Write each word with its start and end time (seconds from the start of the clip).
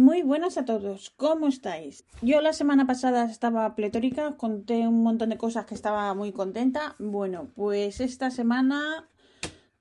Muy 0.00 0.22
buenas 0.22 0.56
a 0.56 0.64
todos, 0.64 1.10
¿cómo 1.10 1.46
estáis? 1.46 2.06
Yo 2.22 2.40
la 2.40 2.54
semana 2.54 2.86
pasada 2.86 3.26
estaba 3.26 3.74
pletórica, 3.74 4.34
conté 4.38 4.88
un 4.88 5.02
montón 5.02 5.28
de 5.28 5.36
cosas 5.36 5.66
que 5.66 5.74
estaba 5.74 6.14
muy 6.14 6.32
contenta. 6.32 6.96
Bueno, 6.98 7.48
pues 7.54 8.00
esta 8.00 8.30
semana 8.30 9.10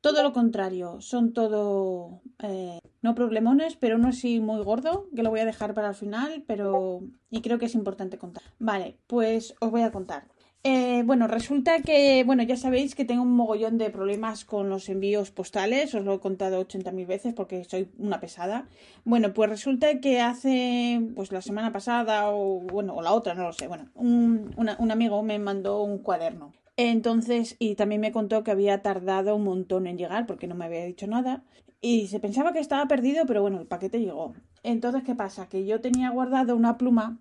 todo 0.01 0.21
lo 0.21 0.33
contrario, 0.33 0.99
son 0.99 1.31
todo 1.31 2.19
eh, 2.39 2.79
no 3.01 3.15
problemones, 3.15 3.77
pero 3.77 3.95
uno 3.95 4.11
sí 4.11 4.41
muy 4.41 4.61
gordo, 4.61 5.07
que 5.15 5.23
lo 5.23 5.29
voy 5.29 5.39
a 5.39 5.45
dejar 5.45 5.73
para 5.73 5.87
el 5.87 5.95
final, 5.95 6.43
pero 6.45 6.99
y 7.29 7.39
creo 7.39 7.57
que 7.57 7.67
es 7.67 7.75
importante 7.75 8.17
contar. 8.17 8.43
Vale, 8.59 8.97
pues 9.07 9.55
os 9.61 9.71
voy 9.71 9.83
a 9.83 9.91
contar. 9.93 10.27
Eh, 10.63 11.03
bueno, 11.05 11.27
resulta 11.27 11.81
que, 11.81 12.23
bueno, 12.25 12.43
ya 12.43 12.57
sabéis 12.57 12.93
que 12.93 13.05
tengo 13.05 13.23
un 13.23 13.31
mogollón 13.31 13.77
de 13.77 13.89
problemas 13.89 14.43
con 14.43 14.69
los 14.69 14.89
envíos 14.89 15.31
postales, 15.31 15.95
os 15.95 16.03
lo 16.03 16.15
he 16.15 16.19
contado 16.19 16.59
80.000 16.59 17.07
veces 17.07 17.33
porque 17.33 17.63
soy 17.63 17.89
una 17.97 18.19
pesada. 18.19 18.67
Bueno, 19.05 19.33
pues 19.33 19.49
resulta 19.49 20.01
que 20.01 20.19
hace, 20.19 21.01
pues 21.15 21.31
la 21.31 21.41
semana 21.41 21.71
pasada 21.71 22.29
o, 22.29 22.59
bueno, 22.59 22.93
o 22.95 23.01
la 23.01 23.13
otra, 23.13 23.35
no 23.35 23.43
lo 23.43 23.53
sé, 23.53 23.67
bueno, 23.67 23.89
un, 23.95 24.53
un 24.57 24.91
amigo 24.91 25.23
me 25.23 25.39
mandó 25.39 25.81
un 25.81 25.99
cuaderno. 25.99 26.51
Entonces, 26.75 27.55
y 27.59 27.75
también 27.75 28.01
me 28.01 28.11
contó 28.11 28.43
que 28.43 28.51
había 28.51 28.81
tardado 28.81 29.35
un 29.35 29.43
montón 29.43 29.87
en 29.87 29.97
llegar 29.97 30.25
porque 30.25 30.47
no 30.47 30.55
me 30.55 30.65
había 30.65 30.85
dicho 30.85 31.07
nada. 31.07 31.43
Y 31.81 32.07
se 32.07 32.19
pensaba 32.19 32.53
que 32.53 32.59
estaba 32.59 32.87
perdido, 32.87 33.25
pero 33.25 33.41
bueno, 33.41 33.59
el 33.59 33.67
paquete 33.67 33.99
llegó. 33.99 34.33
Entonces, 34.63 35.03
¿qué 35.03 35.15
pasa? 35.15 35.47
Que 35.47 35.65
yo 35.65 35.81
tenía 35.81 36.09
guardado 36.09 36.55
una 36.55 36.77
pluma 36.77 37.19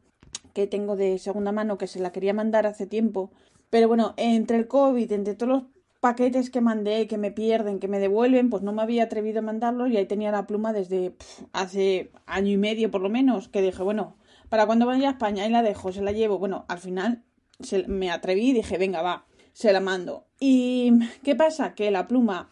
que 0.59 0.67
tengo 0.67 0.97
de 0.97 1.21
segunda 1.21 1.53
mano 1.53 1.79
que 1.79 1.87
se 1.87 2.01
la 2.01 2.11
quería 2.11 2.35
mandar 2.35 2.67
hace 2.67 2.85
tiempo. 2.85 3.31
Pero 3.71 3.87
bueno, 3.87 4.15
entre 4.17 4.57
el 4.57 4.67
COVID, 4.67 5.13
entre 5.13 5.37
todos 5.37 5.53
los 5.53 5.63
paquetes 6.01 6.51
que 6.51 6.61
mandé, 6.61 7.07
que 7.07 7.17
me 7.17 7.31
pierden, 7.31 7.79
que 7.79 7.87
me 7.87 8.01
devuelven, 8.01 8.51
pues 8.51 8.65
no 8.65 8.73
me 8.73 8.83
había 8.83 9.05
atrevido 9.05 9.39
a 9.39 9.43
mandarlos 9.43 9.89
y 9.89 9.97
ahí 9.97 10.07
tenía 10.07 10.33
la 10.33 10.49
pluma 10.49 10.73
desde 10.73 11.15
hace 11.53 12.11
año 12.27 12.51
y 12.51 12.57
medio 12.57 12.91
por 12.91 13.01
lo 13.01 13.09
menos, 13.09 13.47
que 13.49 13.63
dije, 13.63 13.85
bueno, 13.85 14.17
para 14.49 14.67
cuando 14.67 14.85
vaya 14.85 15.07
a 15.07 15.13
España 15.13 15.47
y 15.47 15.51
la 15.51 15.63
dejo, 15.63 15.93
se 15.93 16.03
la 16.03 16.11
llevo. 16.11 16.41
Bueno, 16.41 16.65
al 16.67 16.79
final 16.79 17.23
se, 17.61 17.87
me 17.87 18.11
atreví 18.11 18.51
y 18.51 18.55
dije, 18.55 18.79
venga, 18.79 19.01
va, 19.01 19.27
se 19.53 19.73
la 19.73 19.79
mando. 19.79 20.27
¿Y 20.41 20.93
qué 21.23 21.37
pasa? 21.37 21.77
Que 21.77 21.93
la 21.93 22.09
pluma, 22.09 22.51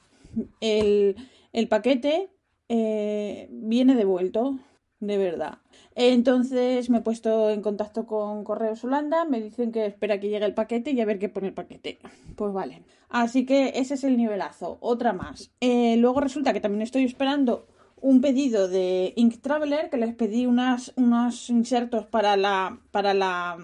el, 0.60 1.16
el 1.52 1.66
paquete 1.66 2.30
eh, 2.68 3.48
viene 3.50 3.96
devuelto, 3.96 4.60
de 5.00 5.18
verdad. 5.18 5.58
Entonces 5.94 6.90
me 6.90 6.98
he 6.98 7.02
puesto 7.02 7.50
en 7.50 7.62
contacto 7.62 8.06
con 8.06 8.44
Correos 8.44 8.84
Holanda, 8.84 9.24
me 9.24 9.40
dicen 9.40 9.72
que 9.72 9.86
espera 9.86 10.20
que 10.20 10.28
llegue 10.28 10.44
el 10.44 10.54
paquete 10.54 10.92
y 10.92 11.00
a 11.00 11.04
ver 11.04 11.18
qué 11.18 11.28
pone 11.28 11.48
el 11.48 11.54
paquete. 11.54 11.98
Pues 12.36 12.52
vale. 12.52 12.82
Así 13.08 13.46
que 13.46 13.72
ese 13.76 13.94
es 13.94 14.04
el 14.04 14.16
nivelazo. 14.16 14.78
Otra 14.80 15.12
más. 15.12 15.50
Eh, 15.60 15.96
luego 15.96 16.20
resulta 16.20 16.52
que 16.52 16.60
también 16.60 16.82
estoy 16.82 17.04
esperando 17.04 17.66
un 18.00 18.20
pedido 18.20 18.68
de 18.68 19.12
Ink 19.16 19.40
Traveler, 19.40 19.90
que 19.90 19.96
les 19.96 20.14
pedí 20.14 20.46
unas, 20.46 20.92
unos 20.96 21.48
insertos 21.50 22.06
para 22.06 22.36
la, 22.36 22.78
para 22.90 23.14
la, 23.14 23.56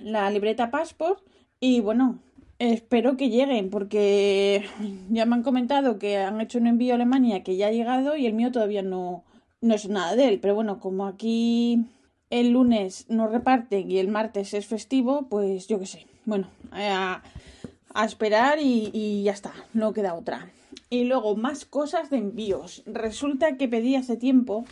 la 0.00 0.30
libreta 0.30 0.70
Passport. 0.70 1.20
Y 1.58 1.80
bueno, 1.80 2.20
espero 2.58 3.16
que 3.16 3.28
lleguen, 3.28 3.70
porque 3.70 4.64
ya 5.10 5.26
me 5.26 5.34
han 5.34 5.42
comentado 5.42 5.98
que 5.98 6.18
han 6.18 6.40
hecho 6.40 6.58
un 6.58 6.66
envío 6.66 6.92
a 6.92 6.96
Alemania 6.96 7.42
que 7.42 7.56
ya 7.56 7.68
ha 7.68 7.72
llegado 7.72 8.16
y 8.16 8.26
el 8.26 8.34
mío 8.34 8.52
todavía 8.52 8.82
no, 8.82 9.24
no 9.62 9.74
es 9.74 9.88
nada 9.88 10.14
de 10.14 10.28
él, 10.28 10.38
pero 10.40 10.54
bueno, 10.54 10.78
como 10.78 11.06
aquí 11.06 11.86
el 12.28 12.50
lunes 12.50 13.06
no 13.08 13.28
reparten 13.28 13.90
y 13.90 13.98
el 13.98 14.08
martes 14.08 14.52
es 14.52 14.66
festivo, 14.66 15.28
pues 15.30 15.66
yo 15.68 15.78
qué 15.78 15.86
sé. 15.86 16.06
Bueno, 16.26 16.48
a, 16.72 17.22
esperar 18.04 18.58
y, 18.60 18.90
y, 18.92 19.22
ya 19.22 19.32
está, 19.32 19.52
no 19.72 19.92
queda 19.92 20.14
otra. 20.14 20.50
Y 20.90 21.04
luego 21.04 21.36
más 21.36 21.64
cosas 21.64 22.10
de 22.10 22.18
envíos. 22.18 22.82
Resulta 22.86 23.56
que 23.56 23.68
pedí 23.68 23.96
hace 23.96 24.16
tiempo 24.16 24.64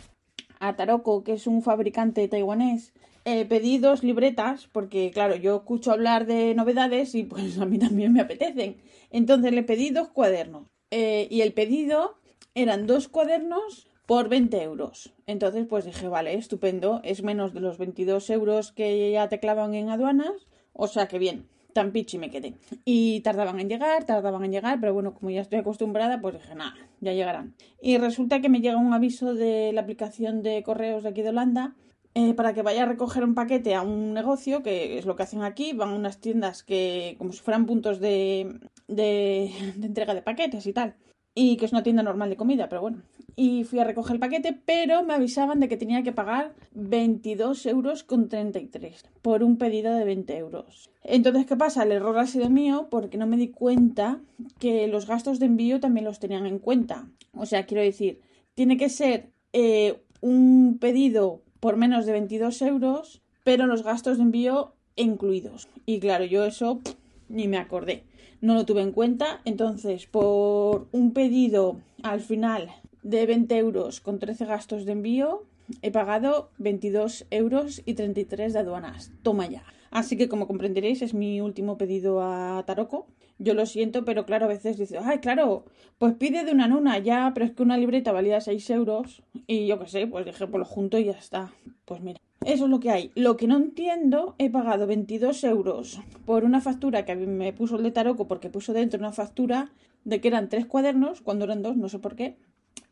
a 0.59 0.75
Taroko, 0.75 1.23
que 1.23 1.33
es 1.33 1.47
un 1.47 1.61
fabricante 1.61 2.27
taiwanés, 2.27 2.93
eh, 3.23 3.45
pedí 3.45 3.77
dos 3.77 4.03
libretas, 4.03 4.67
porque 4.71 5.11
claro, 5.11 5.35
yo 5.35 5.57
escucho 5.57 5.91
hablar 5.91 6.25
de 6.25 6.55
novedades 6.55 7.13
y 7.13 7.23
pues 7.23 7.57
a 7.59 7.65
mí 7.65 7.77
también 7.77 8.13
me 8.13 8.21
apetecen. 8.21 8.77
Entonces 9.11 9.51
le 9.53 9.63
pedí 9.63 9.89
dos 9.89 10.09
cuadernos. 10.09 10.67
Eh, 10.89 11.27
y 11.29 11.41
el 11.41 11.53
pedido 11.53 12.17
eran 12.55 12.87
dos 12.87 13.07
cuadernos 13.07 13.87
por 14.11 14.27
20 14.27 14.61
euros. 14.61 15.13
Entonces, 15.25 15.65
pues 15.69 15.85
dije, 15.85 16.09
vale, 16.09 16.33
estupendo, 16.33 16.99
es 17.05 17.23
menos 17.23 17.53
de 17.53 17.61
los 17.61 17.77
22 17.77 18.29
euros 18.31 18.73
que 18.73 19.09
ya 19.09 19.29
te 19.29 19.39
clavan 19.39 19.73
en 19.73 19.87
aduanas, 19.87 20.49
o 20.73 20.89
sea 20.89 21.07
que 21.07 21.17
bien, 21.17 21.47
tan 21.71 21.93
pichi 21.93 22.17
me 22.17 22.29
quedé. 22.29 22.55
Y 22.83 23.21
tardaban 23.21 23.61
en 23.61 23.69
llegar, 23.69 24.03
tardaban 24.03 24.43
en 24.43 24.51
llegar, 24.51 24.81
pero 24.81 24.93
bueno, 24.93 25.13
como 25.13 25.29
ya 25.29 25.39
estoy 25.39 25.59
acostumbrada, 25.59 26.19
pues 26.19 26.33
dije, 26.33 26.55
nada, 26.55 26.75
ya 26.99 27.13
llegarán. 27.13 27.55
Y 27.81 27.99
resulta 27.99 28.41
que 28.41 28.49
me 28.49 28.59
llega 28.59 28.75
un 28.75 28.91
aviso 28.91 29.33
de 29.33 29.71
la 29.71 29.79
aplicación 29.79 30.41
de 30.41 30.61
correos 30.61 31.03
de 31.03 31.09
aquí 31.09 31.21
de 31.21 31.29
Holanda 31.29 31.73
eh, 32.13 32.33
para 32.33 32.53
que 32.53 32.63
vaya 32.63 32.83
a 32.83 32.87
recoger 32.87 33.23
un 33.23 33.33
paquete 33.33 33.75
a 33.75 33.81
un 33.81 34.13
negocio, 34.13 34.61
que 34.61 34.97
es 34.97 35.05
lo 35.05 35.15
que 35.15 35.23
hacen 35.23 35.41
aquí, 35.41 35.71
van 35.71 35.87
a 35.87 35.95
unas 35.95 36.19
tiendas 36.19 36.63
que 36.63 37.15
como 37.17 37.31
si 37.31 37.39
fueran 37.39 37.65
puntos 37.65 38.01
de, 38.01 38.59
entrega 39.81 40.13
de 40.13 40.21
paquetes 40.21 40.67
y 40.67 40.73
tal 40.73 40.97
y 41.33 41.57
que 41.57 41.65
es 41.65 41.71
una 41.71 41.83
tienda 41.83 42.03
normal 42.03 42.29
de 42.29 42.35
comida, 42.35 42.67
pero 42.67 42.81
bueno. 42.81 43.01
Y 43.35 43.63
fui 43.63 43.79
a 43.79 43.85
recoger 43.85 44.15
el 44.15 44.19
paquete, 44.19 44.59
pero 44.65 45.03
me 45.03 45.13
avisaban 45.13 45.59
de 45.59 45.69
que 45.69 45.77
tenía 45.77 46.03
que 46.03 46.11
pagar 46.11 46.53
22 46.73 47.65
euros 47.65 48.03
con 48.03 48.27
33 48.27 49.05
por 49.21 49.43
un 49.43 49.57
pedido 49.57 49.93
de 49.93 50.03
20 50.03 50.37
euros. 50.37 50.89
Entonces, 51.03 51.45
¿qué 51.45 51.55
pasa? 51.55 51.83
El 51.83 51.93
error 51.93 52.17
ha 52.17 52.27
sido 52.27 52.49
mío 52.49 52.87
porque 52.91 53.17
no 53.17 53.27
me 53.27 53.37
di 53.37 53.47
cuenta 53.47 54.19
que 54.59 54.87
los 54.87 55.07
gastos 55.07 55.39
de 55.39 55.45
envío 55.45 55.79
también 55.79 56.05
los 56.05 56.19
tenían 56.19 56.45
en 56.45 56.59
cuenta. 56.59 57.07
O 57.33 57.45
sea, 57.45 57.65
quiero 57.65 57.81
decir, 57.81 58.19
tiene 58.53 58.75
que 58.75 58.89
ser 58.89 59.29
eh, 59.53 60.01
un 60.19 60.77
pedido 60.79 61.41
por 61.61 61.77
menos 61.77 62.05
de 62.05 62.11
22 62.11 62.61
euros, 62.63 63.21
pero 63.45 63.65
los 63.65 63.83
gastos 63.83 64.17
de 64.17 64.23
envío 64.23 64.73
incluidos. 64.97 65.69
Y 65.85 65.99
claro, 65.99 66.25
yo 66.25 66.43
eso 66.43 66.81
ni 67.29 67.47
me 67.47 67.57
acordé 67.57 68.03
no 68.41 68.55
lo 68.55 68.65
tuve 68.65 68.81
en 68.81 68.91
cuenta. 68.91 69.41
Entonces, 69.45 70.07
por 70.07 70.87
un 70.91 71.13
pedido 71.13 71.79
al 72.03 72.19
final 72.19 72.69
de 73.03 73.25
20 73.25 73.57
euros 73.57 74.01
con 74.01 74.19
13 74.19 74.45
gastos 74.45 74.85
de 74.85 74.91
envío, 74.91 75.43
he 75.81 75.91
pagado 75.91 76.49
22 76.57 77.25
euros 77.29 77.81
y 77.85 77.93
33 77.93 78.53
de 78.53 78.59
aduanas. 78.59 79.11
Toma 79.23 79.47
ya. 79.47 79.63
Así 79.91 80.17
que 80.17 80.29
como 80.29 80.47
comprenderéis 80.47 81.01
es 81.01 81.13
mi 81.13 81.41
último 81.41 81.77
pedido 81.77 82.21
a 82.21 82.63
Taroco. 82.65 83.07
Yo 83.37 83.53
lo 83.53 83.65
siento, 83.65 84.05
pero 84.05 84.25
claro, 84.25 84.45
a 84.45 84.49
veces 84.49 84.77
dice, 84.77 84.99
ay, 85.03 85.19
claro, 85.19 85.65
pues 85.97 86.13
pide 86.13 86.45
de 86.45 86.51
una 86.51 86.67
nuna 86.67 86.99
ya, 86.99 87.31
pero 87.33 87.45
es 87.45 87.51
que 87.51 87.63
una 87.63 87.77
libreta 87.77 88.11
valía 88.11 88.39
6 88.39 88.69
euros 88.69 89.23
y 89.47 89.67
yo 89.67 89.79
qué 89.79 89.87
sé, 89.87 90.07
pues 90.07 90.25
dije 90.25 90.47
por 90.47 90.59
lo 90.59 90.65
junto 90.65 90.97
y 90.97 91.05
ya 91.05 91.13
está. 91.13 91.51
Pues 91.85 92.01
mira. 92.01 92.19
Eso 92.45 92.63
es 92.65 92.71
lo 92.71 92.79
que 92.79 92.89
hay. 92.89 93.11
Lo 93.15 93.37
que 93.37 93.45
no 93.45 93.57
entiendo, 93.57 94.33
he 94.39 94.49
pagado 94.49 94.87
22 94.87 95.43
euros 95.43 95.99
por 96.25 96.43
una 96.43 96.59
factura 96.59 97.05
que 97.05 97.15
me 97.15 97.53
puso 97.53 97.75
el 97.75 97.83
de 97.83 97.91
Taroco 97.91 98.27
porque 98.27 98.49
puso 98.49 98.73
dentro 98.73 98.99
una 98.99 99.11
factura 99.11 99.71
de 100.05 100.19
que 100.19 100.27
eran 100.27 100.49
tres 100.49 100.65
cuadernos, 100.65 101.21
cuando 101.21 101.45
eran 101.45 101.61
dos, 101.61 101.77
no 101.77 101.87
sé 101.87 101.99
por 101.99 102.15
qué. 102.15 102.37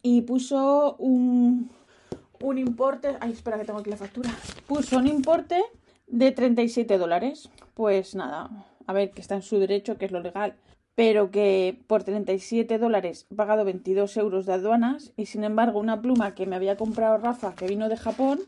Y 0.04 0.22
puso 0.22 0.96
un, 1.00 1.72
un 2.42 2.58
importe. 2.60 3.16
Ay, 3.20 3.32
espera 3.32 3.58
que 3.58 3.66
tengo 3.66 3.80
aquí 3.80 3.90
la 3.90 3.98
factura. 3.98 4.30
Puso 4.68 4.98
un 4.98 5.08
importe 5.08 5.64
de 6.06 6.32
37 6.32 7.00
dólares. 7.00 7.50
Pues 7.74 8.14
nada, 8.14 8.50
a 8.86 8.94
ver, 8.94 9.10
que 9.12 9.22
está 9.22 9.34
en 9.34 9.42
su 9.42 9.58
derecho, 9.58 9.98
que 9.98 10.06
es 10.06 10.12
lo 10.12 10.20
legal. 10.20 10.54
Pero 10.94 11.32
que 11.32 11.80
por 11.88 12.04
37 12.04 12.78
dólares 12.78 13.26
he 13.32 13.36
pagado 13.36 13.66
22 13.66 14.16
euros 14.18 14.46
de 14.46 14.54
aduanas. 14.54 15.12
Y 15.18 15.26
sin 15.26 15.44
embargo, 15.44 15.80
una 15.80 16.02
pluma 16.04 16.36
que 16.36 16.46
me 16.46 16.56
había 16.56 16.78
comprado 16.78 17.18
Rafa, 17.18 17.56
que 17.56 17.66
vino 17.66 17.90
de 17.90 17.98
Japón 17.98 18.40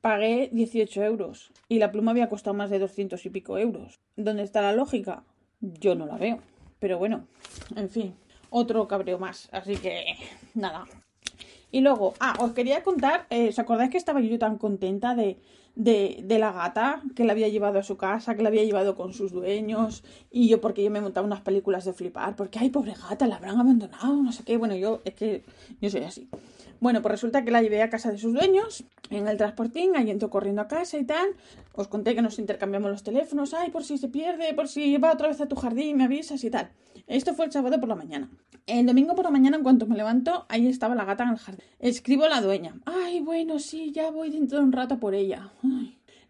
pagué 0.00 0.50
18 0.52 1.02
euros 1.02 1.52
y 1.68 1.78
la 1.78 1.90
pluma 1.90 2.12
había 2.12 2.28
costado 2.28 2.54
más 2.54 2.70
de 2.70 2.78
200 2.78 3.24
y 3.26 3.30
pico 3.30 3.58
euros. 3.58 4.00
¿Dónde 4.16 4.42
está 4.42 4.62
la 4.62 4.72
lógica? 4.72 5.24
Yo 5.60 5.94
no 5.94 6.06
la 6.06 6.16
veo. 6.16 6.38
Pero 6.78 6.98
bueno, 6.98 7.26
en 7.76 7.90
fin, 7.90 8.14
otro 8.50 8.86
cabreo 8.86 9.18
más. 9.18 9.48
Así 9.52 9.76
que 9.76 10.04
nada. 10.54 10.84
Y 11.70 11.80
luego, 11.80 12.14
ah, 12.20 12.34
os 12.40 12.52
quería 12.52 12.82
contar, 12.82 13.26
eh, 13.28 13.48
¿os 13.48 13.58
acordáis 13.58 13.90
que 13.90 13.98
estaba 13.98 14.20
yo 14.20 14.38
tan 14.38 14.56
contenta 14.56 15.14
de, 15.14 15.38
de, 15.74 16.20
de, 16.24 16.38
la 16.38 16.50
gata 16.50 17.02
que 17.14 17.24
la 17.24 17.32
había 17.32 17.48
llevado 17.48 17.78
a 17.78 17.82
su 17.82 17.98
casa, 17.98 18.34
que 18.34 18.42
la 18.42 18.48
había 18.48 18.64
llevado 18.64 18.96
con 18.96 19.12
sus 19.12 19.32
dueños? 19.32 20.02
Y 20.30 20.48
yo, 20.48 20.62
porque 20.62 20.82
yo 20.82 20.90
me 20.90 21.02
montaba 21.02 21.26
unas 21.26 21.42
películas 21.42 21.84
de 21.84 21.92
flipar, 21.92 22.36
porque, 22.36 22.58
ay, 22.58 22.70
pobre 22.70 22.94
gata, 22.94 23.26
la 23.26 23.36
habrán 23.36 23.60
abandonado, 23.60 24.14
no 24.14 24.32
sé 24.32 24.44
qué. 24.44 24.56
Bueno, 24.56 24.76
yo, 24.76 25.02
es 25.04 25.14
que 25.14 25.44
yo 25.80 25.90
soy 25.90 26.04
así. 26.04 26.30
Bueno, 26.80 27.02
pues 27.02 27.10
resulta 27.10 27.44
que 27.44 27.50
la 27.50 27.60
llevé 27.60 27.82
a 27.82 27.90
casa 27.90 28.12
de 28.12 28.18
sus 28.18 28.32
dueños, 28.32 28.84
en 29.10 29.26
el 29.26 29.36
transportín, 29.36 29.96
ahí 29.96 30.10
entro 30.10 30.30
corriendo 30.30 30.62
a 30.62 30.68
casa 30.68 30.98
y 30.98 31.04
tal. 31.04 31.30
Os 31.72 31.88
conté 31.88 32.14
que 32.14 32.22
nos 32.22 32.38
intercambiamos 32.38 32.90
los 32.90 33.02
teléfonos, 33.02 33.52
ay, 33.54 33.70
por 33.70 33.82
si 33.82 33.98
se 33.98 34.08
pierde, 34.08 34.54
por 34.54 34.68
si 34.68 34.96
va 34.96 35.12
otra 35.12 35.28
vez 35.28 35.40
a 35.40 35.48
tu 35.48 35.56
jardín, 35.56 35.96
me 35.96 36.04
avisas 36.04 36.44
y 36.44 36.50
tal. 36.50 36.70
Esto 37.08 37.34
fue 37.34 37.46
el 37.46 37.52
sábado 37.52 37.80
por 37.80 37.88
la 37.88 37.96
mañana. 37.96 38.30
El 38.66 38.86
domingo 38.86 39.14
por 39.14 39.24
la 39.24 39.30
mañana, 39.30 39.56
en 39.56 39.62
cuanto 39.62 39.86
me 39.86 39.96
levanto, 39.96 40.46
ahí 40.48 40.68
estaba 40.68 40.94
la 40.94 41.04
gata 41.04 41.24
en 41.24 41.30
el 41.30 41.38
jardín. 41.38 41.64
Escribo 41.80 42.24
a 42.24 42.28
la 42.28 42.40
dueña. 42.40 42.74
Ay, 42.84 43.20
bueno, 43.20 43.58
sí, 43.58 43.92
ya 43.92 44.10
voy 44.10 44.30
dentro 44.30 44.58
de 44.58 44.64
un 44.64 44.72
rato 44.72 45.00
por 45.00 45.14
ella. 45.14 45.50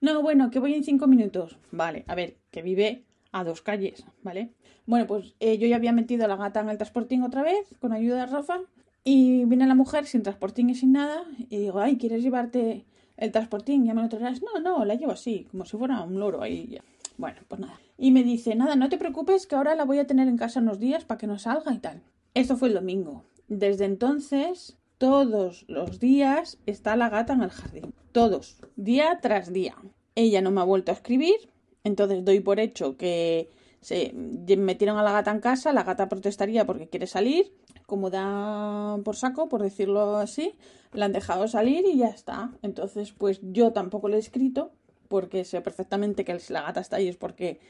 No, 0.00 0.22
bueno, 0.22 0.50
que 0.50 0.60
voy 0.60 0.74
en 0.74 0.84
cinco 0.84 1.08
minutos. 1.08 1.58
Vale, 1.72 2.04
a 2.06 2.14
ver, 2.14 2.36
que 2.50 2.62
vive 2.62 3.04
a 3.32 3.44
dos 3.44 3.60
calles, 3.60 4.04
¿vale? 4.22 4.52
Bueno, 4.86 5.06
pues 5.06 5.34
eh, 5.40 5.58
yo 5.58 5.66
ya 5.66 5.76
había 5.76 5.92
metido 5.92 6.24
a 6.24 6.28
la 6.28 6.36
gata 6.36 6.60
en 6.60 6.70
el 6.70 6.78
transportín 6.78 7.22
otra 7.22 7.42
vez, 7.42 7.66
con 7.80 7.92
ayuda 7.92 8.20
de 8.20 8.26
Rafa, 8.26 8.60
y 9.10 9.46
viene 9.46 9.66
la 9.66 9.74
mujer 9.74 10.04
sin 10.04 10.22
transportín 10.22 10.68
y 10.68 10.74
sin 10.74 10.92
nada 10.92 11.24
y 11.48 11.56
digo, 11.56 11.80
ay, 11.80 11.96
¿quieres 11.96 12.22
llevarte 12.22 12.84
el 13.16 13.32
transportín, 13.32 13.86
ya 13.86 13.94
me 13.94 14.02
lo 14.02 14.08
traerás. 14.10 14.42
No, 14.42 14.60
no, 14.60 14.84
la 14.84 14.96
llevo 14.96 15.12
así, 15.12 15.46
como 15.50 15.64
si 15.64 15.78
fuera 15.78 16.02
un 16.02 16.20
loro 16.20 16.42
ahí. 16.42 16.68
Ya. 16.72 16.84
Bueno, 17.16 17.38
pues 17.48 17.58
nada. 17.58 17.80
Y 17.96 18.10
me 18.10 18.22
dice, 18.22 18.54
nada, 18.54 18.76
no 18.76 18.90
te 18.90 18.98
preocupes 18.98 19.46
que 19.46 19.56
ahora 19.56 19.74
la 19.74 19.86
voy 19.86 19.98
a 19.98 20.06
tener 20.06 20.28
en 20.28 20.36
casa 20.36 20.60
unos 20.60 20.78
días 20.78 21.06
para 21.06 21.16
que 21.16 21.26
no 21.26 21.38
salga 21.38 21.72
y 21.72 21.78
tal. 21.78 22.02
Esto 22.34 22.58
fue 22.58 22.68
el 22.68 22.74
domingo. 22.74 23.24
Desde 23.48 23.86
entonces, 23.86 24.76
todos 24.98 25.64
los 25.68 26.00
días 26.00 26.58
está 26.66 26.94
la 26.94 27.08
gata 27.08 27.32
en 27.32 27.44
el 27.44 27.50
jardín. 27.50 27.94
Todos, 28.12 28.60
día 28.76 29.20
tras 29.22 29.54
día. 29.54 29.74
Ella 30.16 30.42
no 30.42 30.50
me 30.50 30.60
ha 30.60 30.64
vuelto 30.64 30.92
a 30.92 30.94
escribir, 30.94 31.50
entonces 31.82 32.26
doy 32.26 32.40
por 32.40 32.60
hecho 32.60 32.98
que 32.98 33.48
se 33.80 34.12
metieron 34.12 34.98
a 34.98 35.02
la 35.02 35.12
gata 35.12 35.30
en 35.30 35.40
casa, 35.40 35.72
la 35.72 35.84
gata 35.84 36.08
protestaría 36.08 36.66
porque 36.66 36.88
quiere 36.88 37.06
salir, 37.06 37.52
como 37.88 38.10
da 38.10 38.98
por 39.02 39.16
saco, 39.16 39.48
por 39.48 39.62
decirlo 39.62 40.18
así, 40.18 40.54
la 40.92 41.06
han 41.06 41.14
dejado 41.14 41.48
salir 41.48 41.86
y 41.86 41.96
ya 41.96 42.08
está. 42.08 42.52
Entonces, 42.60 43.12
pues 43.12 43.40
yo 43.42 43.72
tampoco 43.72 44.10
le 44.10 44.16
he 44.16 44.20
escrito, 44.20 44.72
porque 45.08 45.46
sé 45.46 45.62
perfectamente 45.62 46.22
que 46.22 46.38
la 46.50 46.60
gata 46.60 46.82
está 46.82 46.96
ahí 46.96 47.08
es 47.08 47.16
porque 47.16 47.60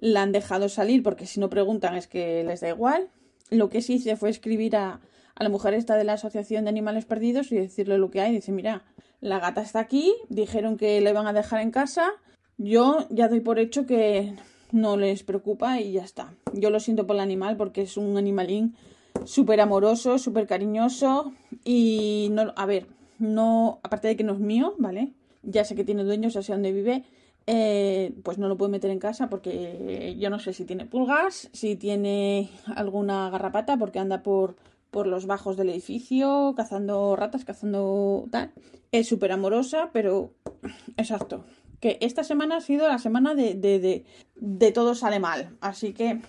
la 0.00 0.22
han 0.22 0.32
dejado 0.32 0.68
salir, 0.68 1.04
porque 1.04 1.26
si 1.26 1.38
no 1.38 1.50
preguntan 1.50 1.94
es 1.94 2.08
que 2.08 2.42
les 2.42 2.62
da 2.62 2.68
igual. 2.68 3.10
Lo 3.50 3.68
que 3.68 3.80
sí 3.80 3.94
hice 3.94 4.16
fue 4.16 4.28
escribir 4.28 4.74
a, 4.74 5.00
la 5.38 5.48
mujer 5.48 5.74
esta 5.74 5.96
de 5.96 6.02
la 6.02 6.14
Asociación 6.14 6.64
de 6.64 6.70
Animales 6.70 7.04
Perdidos 7.04 7.52
y 7.52 7.54
decirle 7.54 7.96
lo 7.96 8.10
que 8.10 8.22
hay. 8.22 8.32
Dice, 8.32 8.50
mira, 8.50 8.82
la 9.20 9.38
gata 9.38 9.62
está 9.62 9.78
aquí, 9.78 10.16
dijeron 10.30 10.76
que 10.76 11.00
le 11.00 11.12
van 11.12 11.28
a 11.28 11.32
dejar 11.32 11.60
en 11.60 11.70
casa, 11.70 12.10
yo 12.58 13.06
ya 13.08 13.28
doy 13.28 13.38
por 13.38 13.60
hecho 13.60 13.86
que 13.86 14.34
no 14.72 14.96
les 14.96 15.22
preocupa 15.22 15.80
y 15.80 15.92
ya 15.92 16.02
está. 16.02 16.34
Yo 16.54 16.70
lo 16.70 16.80
siento 16.80 17.06
por 17.06 17.14
el 17.14 17.22
animal 17.22 17.56
porque 17.56 17.82
es 17.82 17.96
un 17.96 18.18
animalín 18.18 18.74
súper 19.26 19.60
amoroso, 19.60 20.18
súper 20.18 20.46
cariñoso 20.46 21.32
y 21.64 22.28
no, 22.32 22.52
a 22.56 22.66
ver, 22.66 22.86
no, 23.18 23.80
aparte 23.82 24.08
de 24.08 24.16
que 24.16 24.24
no 24.24 24.34
es 24.34 24.40
mío, 24.40 24.74
¿vale? 24.78 25.12
Ya 25.42 25.64
sé 25.64 25.74
que 25.74 25.84
tiene 25.84 26.04
dueños, 26.04 26.34
ya 26.34 26.42
sé 26.42 26.52
dónde 26.52 26.72
vive, 26.72 27.04
eh, 27.46 28.14
pues 28.22 28.38
no 28.38 28.48
lo 28.48 28.56
puedo 28.56 28.70
meter 28.70 28.90
en 28.90 28.98
casa 28.98 29.28
porque 29.28 30.16
yo 30.18 30.30
no 30.30 30.38
sé 30.38 30.52
si 30.52 30.64
tiene 30.64 30.86
pulgas, 30.86 31.50
si 31.52 31.76
tiene 31.76 32.50
alguna 32.74 33.28
garrapata 33.30 33.76
porque 33.76 33.98
anda 33.98 34.22
por 34.22 34.56
por 34.94 35.08
los 35.08 35.26
bajos 35.26 35.56
del 35.56 35.70
edificio, 35.70 36.54
cazando 36.56 37.16
ratas, 37.16 37.44
cazando 37.44 38.28
tal. 38.30 38.52
Es 38.92 39.08
súper 39.08 39.32
amorosa, 39.32 39.90
pero 39.92 40.30
exacto. 40.96 41.44
Que 41.80 41.98
esta 42.00 42.22
semana 42.22 42.58
ha 42.58 42.60
sido 42.60 42.86
la 42.86 43.00
semana 43.00 43.34
de, 43.34 43.54
de, 43.54 43.80
de, 43.80 44.04
de 44.36 44.70
todo 44.70 44.94
sale 44.94 45.18
mal. 45.18 45.56
Así 45.60 45.94
que, 45.94 46.20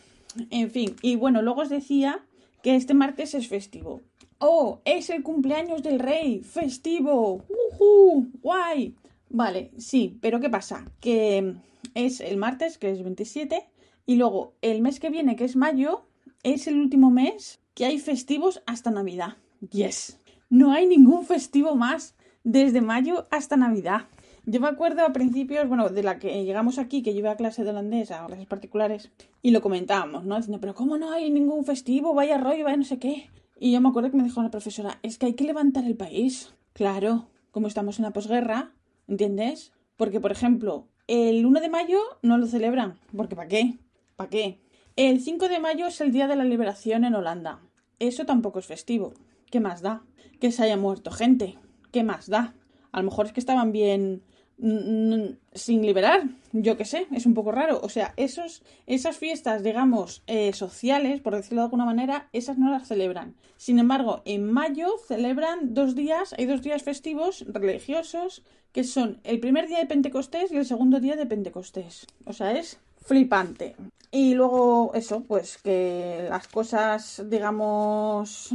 en 0.50 0.71
fin. 0.71 0.95
Y 1.03 1.15
bueno, 1.15 1.44
luego 1.44 1.62
os 1.62 1.69
decía 1.69 2.25
que 2.66 2.76
este 2.76 2.96
martes 2.96 3.36
es 3.36 3.48
festivo. 3.48 4.02
¡Oh! 4.40 4.82
Es 4.86 5.12
el 5.12 5.22
cumpleaños 5.22 5.84
del 5.84 6.00
rey. 6.00 6.40
¡Festivo! 6.40 7.46
¡Uhú! 7.48 8.32
¡Guay! 8.42 8.96
Vale, 9.30 9.70
sí, 9.78 10.18
pero 10.20 10.40
¿qué 10.40 10.50
pasa? 10.50 10.84
Que 11.00 11.58
es 11.94 12.22
el 12.22 12.38
martes, 12.38 12.80
que 12.80 12.90
es 12.90 13.04
27, 13.04 13.68
y 14.08 14.16
luego 14.16 14.56
el 14.64 14.82
mes 14.82 15.00
que 15.00 15.12
viene, 15.12 15.36
que 15.36 15.46
es 15.46 15.56
mayo, 15.56 16.08
es 16.42 16.66
el 16.66 16.80
último 16.80 17.12
mes 17.12 17.60
que 17.76 17.86
hay 17.86 18.00
festivos 18.00 18.64
hasta 18.66 18.90
Navidad. 18.90 19.38
Yes. 19.70 20.18
No 20.50 20.72
hay 20.72 20.88
ningún 20.88 21.24
festivo 21.24 21.76
más 21.76 22.16
desde 22.44 22.82
mayo 22.82 23.28
hasta 23.30 23.58
Navidad. 23.58 24.08
Yo 24.47 24.59
me 24.59 24.68
acuerdo 24.68 25.03
a 25.03 25.12
principios, 25.12 25.68
bueno, 25.68 25.89
de 25.89 26.03
la 26.03 26.19
que 26.19 26.44
llegamos 26.45 26.77
aquí, 26.77 27.01
que 27.01 27.13
yo 27.13 27.19
iba 27.19 27.31
a 27.31 27.36
clase 27.36 27.63
de 27.63 27.71
holandés, 27.71 28.12
a 28.12 28.27
clases 28.27 28.45
particulares, 28.45 29.12
y 29.42 29.50
lo 29.50 29.62
comentábamos, 29.62 30.24
¿no? 30.24 30.36
Diciendo, 30.36 30.59
pero 30.62 30.75
¿cómo 30.75 31.00
no 31.00 31.12
hay 31.12 31.31
ningún 31.31 31.65
festivo? 31.65 32.13
Vaya 32.13 32.38
rollo, 32.38 32.63
vaya 32.63 32.77
no 32.77 32.83
sé 32.83 33.00
qué. 33.00 33.31
Y 33.59 33.71
yo 33.71 33.81
me 33.81 33.89
acuerdo 33.89 34.12
que 34.12 34.18
me 34.18 34.24
dijo 34.24 34.44
la 34.44 34.51
profesora, 34.51 35.00
es 35.01 35.18
que 35.18 35.25
hay 35.25 35.33
que 35.33 35.45
levantar 35.45 35.86
el 35.86 35.97
país. 35.97 36.53
Claro, 36.74 37.27
como 37.50 37.65
estamos 37.68 37.97
en 37.97 38.03
la 38.03 38.13
posguerra, 38.13 38.74
¿entiendes? 39.07 39.74
Porque, 39.97 40.19
por 40.19 40.31
ejemplo, 40.31 40.89
el 41.07 41.44
1 41.44 41.59
de 41.59 41.69
mayo 41.69 42.00
no 42.21 42.38
lo 42.38 42.45
celebran, 42.45 43.00
porque 43.18 43.36
¿para 43.36 43.47
qué? 43.47 43.80
¿Para 44.15 44.30
qué? 44.30 44.59
El 44.95 45.21
5 45.21 45.50
de 45.50 45.59
mayo 45.59 45.88
es 45.88 46.00
el 46.01 46.12
día 46.12 46.27
de 46.27 46.36
la 46.36 46.44
liberación 46.44 47.03
en 47.03 47.15
Holanda. 47.15 47.62
Eso 47.97 48.27
tampoco 48.27 48.59
es 48.59 48.68
festivo. 48.68 49.13
¿Qué 49.50 49.59
más 49.59 49.81
da? 49.81 50.03
Que 50.39 50.51
se 50.51 50.62
haya 50.62 50.77
muerto 50.77 51.09
gente. 51.09 51.57
¿Qué 51.92 52.03
más 52.03 52.30
da? 52.30 52.53
A 52.92 53.00
lo 53.00 53.06
mejor 53.06 53.25
es 53.25 53.33
que 53.33 53.39
estaban 53.39 53.71
bien 53.71 54.21
sin 54.57 55.81
liberar, 55.81 56.30
yo 56.54 56.78
qué 56.78 56.86
sé, 56.86 57.07
es 57.12 57.25
un 57.25 57.34
poco 57.34 57.52
raro. 57.52 57.80
O 57.84 57.90
sea, 57.90 58.13
esos, 58.18 58.63
esas 58.88 59.18
fiestas, 59.18 59.63
digamos, 59.63 60.24
eh, 60.28 60.54
sociales, 60.54 61.22
por 61.22 61.36
decirlo 61.36 61.62
de 61.62 61.66
alguna 61.66 61.86
manera, 61.86 62.30
esas 62.34 62.57
no 62.57 62.72
las 62.72 62.88
celebran. 62.88 63.36
Sin 63.57 63.80
embargo, 63.80 64.22
en 64.25 64.52
mayo 64.52 64.96
celebran 65.07 65.74
dos 65.74 65.96
días, 65.96 66.34
hay 66.38 66.46
dos 66.46 66.62
días 66.62 66.84
festivos 66.84 67.46
religiosos, 67.48 68.44
que 68.72 68.84
son 68.84 69.19
el 69.24 69.40
primer 69.40 69.68
día 69.68 69.80
de 69.80 69.86
Pentecostés 69.86 70.52
y 70.52 70.57
el 70.57 70.66
segundo 70.66 71.00
día 71.00 71.16
de 71.16 71.25
Pentecostés. 71.25 72.07
O 72.25 72.34
sea, 72.34 72.57
es 72.57 72.80
flipante. 72.98 73.75
Y 74.12 74.34
luego 74.34 74.92
eso, 74.94 75.22
pues 75.22 75.57
que 75.57 76.28
las 76.30 76.48
cosas, 76.48 77.24
digamos, 77.30 78.54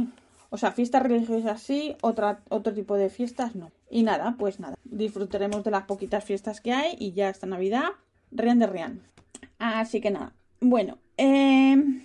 o 0.49 0.57
sea, 0.57 0.71
fiestas 0.71 1.03
religiosas 1.03 1.61
sí, 1.61 1.95
otra, 2.01 2.41
otro 2.49 2.73
tipo 2.73 2.95
de 2.95 3.09
fiestas 3.09 3.55
no. 3.55 3.71
Y 3.89 4.03
nada, 4.03 4.35
pues 4.37 4.59
nada, 4.59 4.75
disfrutaremos 4.91 5.63
de 5.63 5.71
las 5.71 5.85
poquitas 5.85 6.23
fiestas 6.23 6.61
que 6.61 6.73
hay 6.73 6.95
y 6.99 7.13
ya 7.13 7.29
hasta 7.29 7.47
Navidad, 7.47 7.89
rian 8.31 8.59
de 8.59 8.67
rian. 8.67 9.01
Así 9.57 10.01
que 10.01 10.11
nada, 10.11 10.33
bueno, 10.59 10.99
em, 11.17 12.03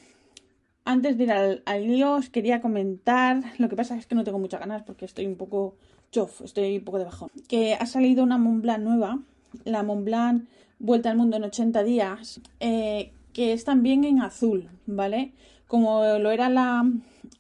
antes 0.84 1.18
de 1.18 1.24
ir 1.24 1.32
al, 1.32 1.62
al, 1.66 1.86
lío 1.86 2.14
os 2.14 2.30
quería 2.30 2.62
comentar, 2.62 3.42
lo 3.58 3.68
que 3.68 3.76
pasa 3.76 3.96
es 3.96 4.06
que 4.06 4.14
no 4.14 4.24
tengo 4.24 4.38
muchas 4.38 4.60
ganas 4.60 4.82
porque 4.82 5.04
estoy 5.04 5.26
un 5.26 5.36
poco 5.36 5.74
chof, 6.10 6.40
estoy 6.42 6.78
un 6.78 6.84
poco 6.84 6.98
de 6.98 7.04
bajón, 7.04 7.30
que 7.48 7.74
ha 7.74 7.86
salido 7.86 8.22
una 8.22 8.38
Montblanc 8.38 8.82
nueva, 8.82 9.18
la 9.64 9.82
Montblanc 9.82 10.44
Vuelta 10.78 11.10
al 11.10 11.16
Mundo 11.16 11.36
en 11.36 11.44
80 11.44 11.82
días, 11.84 12.40
eh, 12.60 13.12
que 13.32 13.52
es 13.52 13.64
también 13.64 14.04
en 14.04 14.20
azul, 14.20 14.68
¿vale? 14.86 15.32
Como 15.66 16.02
lo 16.18 16.30
era 16.30 16.48
la, 16.50 16.90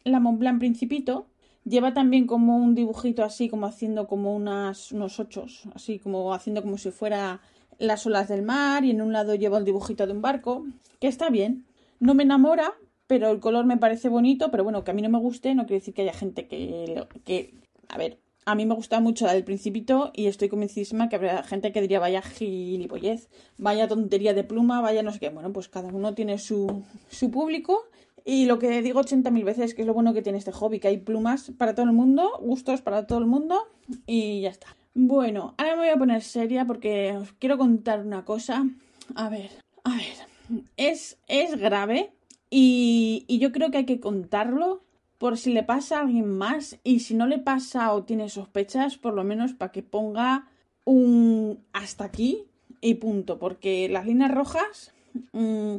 la 0.04 0.20
Montblanc 0.20 0.58
Principito, 0.58 1.26
lleva 1.66 1.92
también 1.92 2.26
como 2.26 2.56
un 2.56 2.74
dibujito 2.74 3.24
así, 3.24 3.48
como 3.48 3.66
haciendo 3.66 4.06
como 4.06 4.34
unas, 4.34 4.92
unos 4.92 5.20
ochos, 5.20 5.64
así 5.74 5.98
como 5.98 6.32
haciendo 6.32 6.62
como 6.62 6.78
si 6.78 6.90
fuera 6.90 7.40
las 7.78 8.06
olas 8.06 8.28
del 8.28 8.42
mar 8.42 8.84
y 8.84 8.90
en 8.90 9.02
un 9.02 9.12
lado 9.12 9.34
lleva 9.34 9.58
el 9.58 9.64
dibujito 9.64 10.06
de 10.06 10.12
un 10.12 10.22
barco, 10.22 10.64
que 11.00 11.08
está 11.08 11.28
bien. 11.28 11.66
No 12.00 12.14
me 12.14 12.22
enamora, 12.22 12.74
pero 13.06 13.30
el 13.30 13.40
color 13.40 13.66
me 13.66 13.76
parece 13.76 14.08
bonito, 14.08 14.50
pero 14.50 14.64
bueno, 14.64 14.84
que 14.84 14.92
a 14.92 14.94
mí 14.94 15.02
no 15.02 15.10
me 15.10 15.18
guste 15.18 15.54
no 15.54 15.66
quiere 15.66 15.80
decir 15.80 15.92
que 15.92 16.02
haya 16.02 16.12
gente 16.12 16.46
que, 16.46 17.06
que 17.24 17.54
a 17.88 17.98
ver, 17.98 18.18
a 18.44 18.54
mí 18.54 18.64
me 18.64 18.74
gusta 18.74 19.00
mucho 19.00 19.26
la 19.26 19.34
del 19.34 19.44
Principito 19.44 20.12
y 20.14 20.26
estoy 20.26 20.48
convencidísima 20.48 21.08
que 21.08 21.16
habrá 21.16 21.42
gente 21.42 21.72
que 21.72 21.80
diría 21.80 21.98
vaya 21.98 22.22
gilipollez, 22.22 23.28
vaya 23.58 23.88
tontería 23.88 24.34
de 24.34 24.44
pluma, 24.44 24.80
vaya 24.80 25.02
no 25.02 25.12
sé 25.12 25.18
qué. 25.18 25.30
Bueno, 25.30 25.52
pues 25.52 25.68
cada 25.68 25.88
uno 25.88 26.14
tiene 26.14 26.38
su, 26.38 26.84
su 27.10 27.30
público 27.32 27.82
y 28.28 28.46
lo 28.46 28.58
que 28.58 28.82
digo 28.82 29.00
80.000 29.00 29.44
veces 29.44 29.74
que 29.74 29.82
es 29.82 29.86
lo 29.86 29.94
bueno 29.94 30.12
que 30.12 30.20
tiene 30.20 30.38
este 30.38 30.50
hobby, 30.50 30.80
que 30.80 30.88
hay 30.88 30.98
plumas 30.98 31.52
para 31.56 31.76
todo 31.76 31.86
el 31.86 31.92
mundo, 31.92 32.32
gustos 32.42 32.82
para 32.82 33.06
todo 33.06 33.20
el 33.20 33.26
mundo 33.26 33.68
y 34.04 34.40
ya 34.40 34.50
está. 34.50 34.76
Bueno, 34.94 35.54
ahora 35.56 35.76
me 35.76 35.82
voy 35.82 35.90
a 35.90 35.96
poner 35.96 36.22
seria 36.22 36.64
porque 36.64 37.12
os 37.16 37.32
quiero 37.34 37.56
contar 37.56 38.00
una 38.04 38.24
cosa. 38.24 38.66
A 39.14 39.28
ver, 39.28 39.50
a 39.84 39.90
ver, 39.90 40.62
es, 40.76 41.18
es 41.28 41.56
grave 41.56 42.10
y, 42.50 43.24
y 43.28 43.38
yo 43.38 43.52
creo 43.52 43.70
que 43.70 43.78
hay 43.78 43.86
que 43.86 44.00
contarlo 44.00 44.82
por 45.18 45.38
si 45.38 45.52
le 45.52 45.62
pasa 45.62 45.98
a 45.98 46.00
alguien 46.00 46.28
más 46.28 46.80
y 46.82 47.00
si 47.00 47.14
no 47.14 47.26
le 47.26 47.38
pasa 47.38 47.92
o 47.92 48.02
tiene 48.02 48.28
sospechas, 48.28 48.98
por 48.98 49.14
lo 49.14 49.22
menos 49.22 49.54
para 49.54 49.70
que 49.70 49.84
ponga 49.84 50.48
un 50.84 51.60
hasta 51.72 52.04
aquí 52.04 52.44
y 52.80 52.94
punto, 52.94 53.38
porque 53.38 53.88
las 53.88 54.04
líneas 54.04 54.32
rojas 54.32 54.92
mmm, 55.32 55.76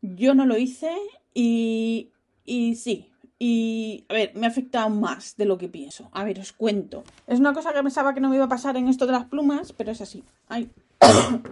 yo 0.00 0.34
no 0.34 0.46
lo 0.46 0.56
hice 0.56 0.92
y, 1.38 2.74
sí, 2.76 3.10
y 3.38 4.04
a 4.08 4.14
ver, 4.14 4.32
me 4.34 4.46
ha 4.46 4.48
afectado 4.48 4.88
más 4.88 5.36
de 5.36 5.44
lo 5.44 5.58
que 5.58 5.68
pienso. 5.68 6.08
A 6.12 6.24
ver, 6.24 6.40
os 6.40 6.54
cuento. 6.54 7.04
Es 7.26 7.38
una 7.38 7.52
cosa 7.52 7.74
que 7.74 7.82
pensaba 7.82 8.14
que 8.14 8.20
no 8.20 8.30
me 8.30 8.36
iba 8.36 8.46
a 8.46 8.48
pasar 8.48 8.76
en 8.78 8.88
esto 8.88 9.04
de 9.04 9.12
las 9.12 9.26
plumas, 9.26 9.74
pero 9.74 9.92
es 9.92 10.00
así. 10.00 10.24
Ay, 10.48 10.70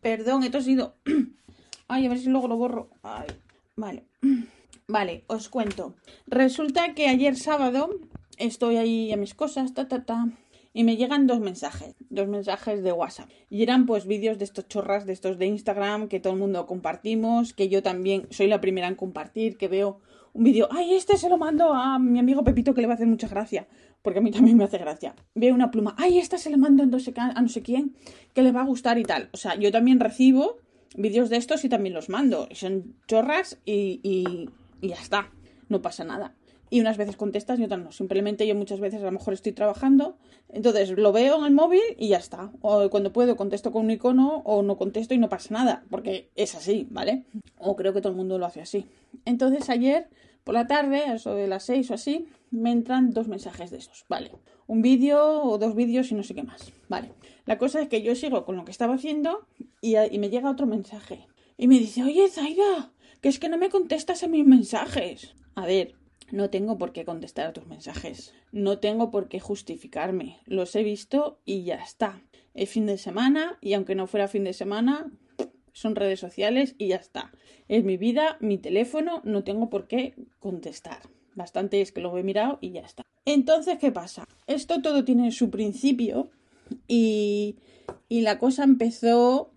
perdón, 0.00 0.44
he 0.44 0.50
tosido. 0.50 0.94
Ay, 1.88 2.06
a 2.06 2.08
ver 2.08 2.18
si 2.18 2.28
luego 2.28 2.46
lo 2.46 2.56
borro. 2.56 2.88
Ay, 3.02 3.26
vale. 3.76 4.04
Vale, 4.86 5.24
os 5.28 5.48
cuento. 5.48 5.94
Resulta 6.26 6.92
que 6.92 7.08
ayer 7.08 7.38
sábado 7.38 7.88
estoy 8.36 8.76
ahí 8.76 9.10
a 9.12 9.16
mis 9.16 9.32
cosas, 9.32 9.72
ta, 9.72 9.88
ta, 9.88 10.04
ta, 10.04 10.28
y 10.74 10.84
me 10.84 10.96
llegan 10.96 11.26
dos 11.26 11.40
mensajes, 11.40 11.94
dos 12.10 12.28
mensajes 12.28 12.82
de 12.82 12.92
WhatsApp. 12.92 13.30
Y 13.48 13.62
eran 13.62 13.86
pues 13.86 14.06
vídeos 14.06 14.38
de 14.38 14.44
estos 14.44 14.68
chorras, 14.68 15.06
de 15.06 15.14
estos 15.14 15.38
de 15.38 15.46
Instagram, 15.46 16.08
que 16.08 16.20
todo 16.20 16.34
el 16.34 16.38
mundo 16.38 16.66
compartimos, 16.66 17.54
que 17.54 17.70
yo 17.70 17.82
también 17.82 18.26
soy 18.30 18.48
la 18.48 18.60
primera 18.60 18.88
en 18.88 18.94
compartir, 18.94 19.56
que 19.56 19.68
veo 19.68 20.00
un 20.34 20.44
vídeo, 20.44 20.68
ay, 20.70 20.94
este 20.94 21.16
se 21.16 21.30
lo 21.30 21.38
mando 21.38 21.72
a 21.72 21.98
mi 21.98 22.18
amigo 22.18 22.44
Pepito 22.44 22.74
que 22.74 22.82
le 22.82 22.88
va 22.88 22.94
a 22.94 22.96
hacer 22.96 23.06
mucha 23.06 23.28
gracia, 23.28 23.66
porque 24.02 24.18
a 24.18 24.22
mí 24.22 24.30
también 24.30 24.58
me 24.58 24.64
hace 24.64 24.76
gracia. 24.76 25.14
Veo 25.34 25.54
una 25.54 25.70
pluma, 25.70 25.94
ay, 25.96 26.18
esta 26.18 26.36
se 26.36 26.50
la 26.50 26.58
mando 26.58 26.82
a 26.82 26.86
no 26.86 26.98
sé, 26.98 27.14
a 27.16 27.40
no 27.40 27.48
sé 27.48 27.62
quién, 27.62 27.94
que 28.34 28.42
le 28.42 28.52
va 28.52 28.60
a 28.60 28.66
gustar 28.66 28.98
y 28.98 29.04
tal. 29.04 29.30
O 29.32 29.38
sea, 29.38 29.54
yo 29.54 29.72
también 29.72 30.00
recibo 30.00 30.58
vídeos 30.96 31.30
de 31.30 31.36
estos 31.38 31.64
y 31.64 31.68
también 31.68 31.94
los 31.94 32.08
mando. 32.08 32.48
Son 32.52 32.96
chorras 33.06 33.58
y, 33.64 34.00
y 34.02 34.48
y 34.84 34.88
ya 34.88 34.96
está, 34.96 35.30
no 35.68 35.80
pasa 35.80 36.04
nada. 36.04 36.34
Y 36.74 36.80
unas 36.80 36.96
veces 36.96 37.16
contestas 37.16 37.60
y 37.60 37.62
otras 37.62 37.78
no. 37.78 37.92
Simplemente 37.92 38.48
yo 38.48 38.56
muchas 38.56 38.80
veces 38.80 39.00
a 39.00 39.04
lo 39.04 39.12
mejor 39.12 39.32
estoy 39.32 39.52
trabajando, 39.52 40.16
entonces 40.48 40.90
lo 40.90 41.12
veo 41.12 41.38
en 41.38 41.44
el 41.44 41.52
móvil 41.52 41.82
y 41.96 42.08
ya 42.08 42.16
está. 42.16 42.50
O 42.62 42.90
cuando 42.90 43.12
puedo 43.12 43.36
contesto 43.36 43.70
con 43.70 43.84
un 43.84 43.92
icono 43.92 44.42
o 44.44 44.60
no 44.62 44.76
contesto 44.76 45.14
y 45.14 45.18
no 45.18 45.28
pasa 45.28 45.54
nada, 45.54 45.84
porque 45.88 46.30
es 46.34 46.56
así, 46.56 46.88
¿vale? 46.90 47.26
O 47.58 47.76
creo 47.76 47.92
que 47.92 48.00
todo 48.00 48.10
el 48.10 48.16
mundo 48.16 48.40
lo 48.40 48.46
hace 48.46 48.60
así. 48.60 48.86
Entonces 49.24 49.70
ayer 49.70 50.08
por 50.42 50.54
la 50.54 50.66
tarde, 50.66 51.04
a 51.04 51.14
eso 51.14 51.36
de 51.36 51.46
las 51.46 51.62
seis 51.62 51.92
o 51.92 51.94
así, 51.94 52.26
me 52.50 52.72
entran 52.72 53.12
dos 53.12 53.28
mensajes 53.28 53.70
de 53.70 53.78
estos, 53.78 54.04
¿vale? 54.08 54.32
Un 54.66 54.82
vídeo 54.82 55.44
o 55.44 55.58
dos 55.58 55.76
vídeos 55.76 56.10
y 56.10 56.16
no 56.16 56.24
sé 56.24 56.34
qué 56.34 56.42
más, 56.42 56.72
¿vale? 56.88 57.12
La 57.46 57.56
cosa 57.56 57.82
es 57.82 57.88
que 57.88 58.02
yo 58.02 58.16
sigo 58.16 58.44
con 58.44 58.56
lo 58.56 58.64
que 58.64 58.72
estaba 58.72 58.94
haciendo 58.94 59.46
y, 59.80 59.94
me 60.18 60.28
llega 60.28 60.50
otro 60.50 60.66
mensaje. 60.66 61.28
Y 61.56 61.68
me 61.68 61.78
dice, 61.78 62.02
oye, 62.02 62.28
Zaida, 62.28 62.90
que 63.20 63.28
es 63.28 63.38
que 63.38 63.48
no 63.48 63.58
me 63.58 63.70
contestas 63.70 64.24
a 64.24 64.28
mis 64.28 64.44
mensajes. 64.44 65.36
A 65.54 65.66
ver, 65.66 65.94
no 66.30 66.50
tengo 66.50 66.78
por 66.78 66.92
qué 66.92 67.04
contestar 67.04 67.46
a 67.46 67.52
tus 67.52 67.66
mensajes. 67.66 68.34
No 68.52 68.78
tengo 68.78 69.10
por 69.10 69.28
qué 69.28 69.40
justificarme. 69.40 70.38
Los 70.46 70.74
he 70.76 70.82
visto 70.82 71.38
y 71.44 71.64
ya 71.64 71.76
está. 71.76 72.22
Es 72.54 72.70
fin 72.70 72.86
de 72.86 72.98
semana 72.98 73.58
y 73.60 73.74
aunque 73.74 73.94
no 73.94 74.06
fuera 74.06 74.28
fin 74.28 74.44
de 74.44 74.52
semana, 74.52 75.10
son 75.72 75.96
redes 75.96 76.20
sociales 76.20 76.74
y 76.78 76.88
ya 76.88 76.96
está. 76.96 77.32
Es 77.68 77.84
mi 77.84 77.96
vida, 77.96 78.38
mi 78.40 78.58
teléfono, 78.58 79.20
no 79.24 79.44
tengo 79.44 79.68
por 79.68 79.86
qué 79.86 80.14
contestar. 80.38 81.00
Bastante 81.34 81.80
es 81.80 81.92
que 81.92 82.00
lo 82.00 82.16
he 82.16 82.22
mirado 82.22 82.58
y 82.60 82.70
ya 82.70 82.82
está. 82.82 83.02
Entonces, 83.26 83.78
¿qué 83.78 83.90
pasa? 83.90 84.26
Esto 84.46 84.82
todo 84.82 85.04
tiene 85.04 85.32
su 85.32 85.50
principio 85.50 86.30
y, 86.86 87.56
la 88.08 88.38
cosa 88.38 88.64
empezó, 88.64 89.50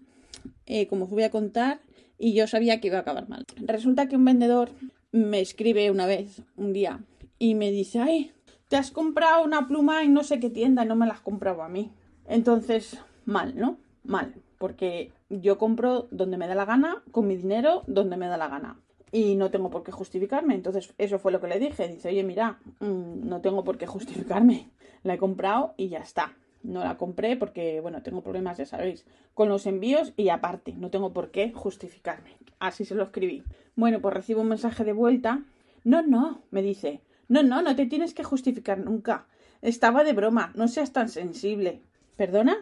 eh, 0.65 0.88
como 0.88 1.05
os 1.05 1.12
voy 1.12 1.24
a 1.24 1.29
contar, 1.29 1.81
y 2.17 2.33
yo 2.33 2.47
sabía 2.47 2.81
que 2.81 2.88
iba 2.88 2.97
a 2.97 3.01
acabar 3.01 3.29
mal. 3.29 3.45
Resulta 3.57 4.07
que 4.07 4.15
un 4.15 4.25
vendedor 4.25 4.71
me 5.12 5.40
escribe 5.40 5.92
una 5.92 6.06
vez, 6.06 6.42
un 6.56 6.74
día, 6.74 7.00
y 7.40 7.56
me 7.56 7.72
dice, 7.72 8.00
ay, 8.00 8.32
te 8.68 8.76
has 8.76 8.92
comprado 8.92 9.44
una 9.44 9.68
pluma 9.68 10.04
en 10.04 10.14
no 10.14 10.24
sé 10.24 10.40
qué 10.40 10.50
tienda 10.50 10.84
y 10.84 10.88
no 10.88 10.96
me 10.96 11.08
la 11.08 11.14
has 11.14 11.22
comprado 11.22 11.64
a 11.64 11.70
mí. 11.70 11.92
Entonces, 12.28 12.98
mal, 13.26 13.58
¿no? 13.58 13.78
Mal, 14.04 14.36
porque 14.58 15.12
yo 15.30 15.58
compro 15.58 16.08
donde 16.12 16.38
me 16.38 16.48
da 16.48 16.56
la 16.56 16.66
gana, 16.66 17.04
con 17.12 17.28
mi 17.28 17.38
dinero, 17.38 17.84
donde 17.88 18.18
me 18.18 18.28
da 18.28 18.38
la 18.38 18.48
gana. 18.48 18.80
Y 19.12 19.36
no 19.36 19.50
tengo 19.52 19.70
por 19.70 19.84
qué 19.84 19.92
justificarme. 19.92 20.54
Entonces, 20.54 20.94
eso 20.98 21.18
fue 21.18 21.32
lo 21.32 21.40
que 21.40 21.48
le 21.48 21.60
dije. 21.60 21.88
Dice, 21.88 22.10
oye, 22.10 22.24
mira, 22.24 22.60
mm, 22.80 23.28
no 23.28 23.40
tengo 23.40 23.64
por 23.64 23.78
qué 23.78 23.88
justificarme. 23.88 24.70
La 25.04 25.14
he 25.14 25.18
comprado 25.18 25.74
y 25.78 25.88
ya 25.88 26.00
está. 26.00 26.36
No 26.67 26.83
la 26.83 26.97
compré 26.97 27.38
porque, 27.38 27.79
bueno, 27.79 28.03
tengo 28.03 28.21
problemas, 28.21 28.57
ya 28.57 28.65
sabéis, 28.65 29.05
con 29.33 29.47
los 29.47 29.65
envíos 29.65 30.12
y 30.17 30.27
aparte, 30.27 30.74
no 30.74 30.91
tengo 30.91 31.13
por 31.13 31.31
qué 31.31 31.53
justificarme. 31.53 32.36
Así 32.59 32.83
se 32.83 32.93
lo 32.93 33.03
escribí. 33.03 33.41
Bueno, 33.77 34.01
pues 34.01 34.13
recibo 34.13 34.41
un 34.41 34.50
mensaje 34.50 34.83
de 34.83 34.91
vuelta. 34.91 35.45
No, 35.86 36.01
no, 36.01 36.41
me 36.51 36.62
dice. 36.62 37.00
No, 37.29 37.41
no, 37.41 37.62
no 37.62 37.74
te 37.77 37.86
tienes 37.86 38.13
que 38.13 38.25
justificar 38.25 38.79
nunca. 38.79 39.27
Estaba 39.62 40.03
de 40.03 40.12
broma, 40.12 40.51
no 40.55 40.67
seas 40.67 40.91
tan 40.91 41.07
sensible. 41.07 41.83
¿Perdona? 42.17 42.57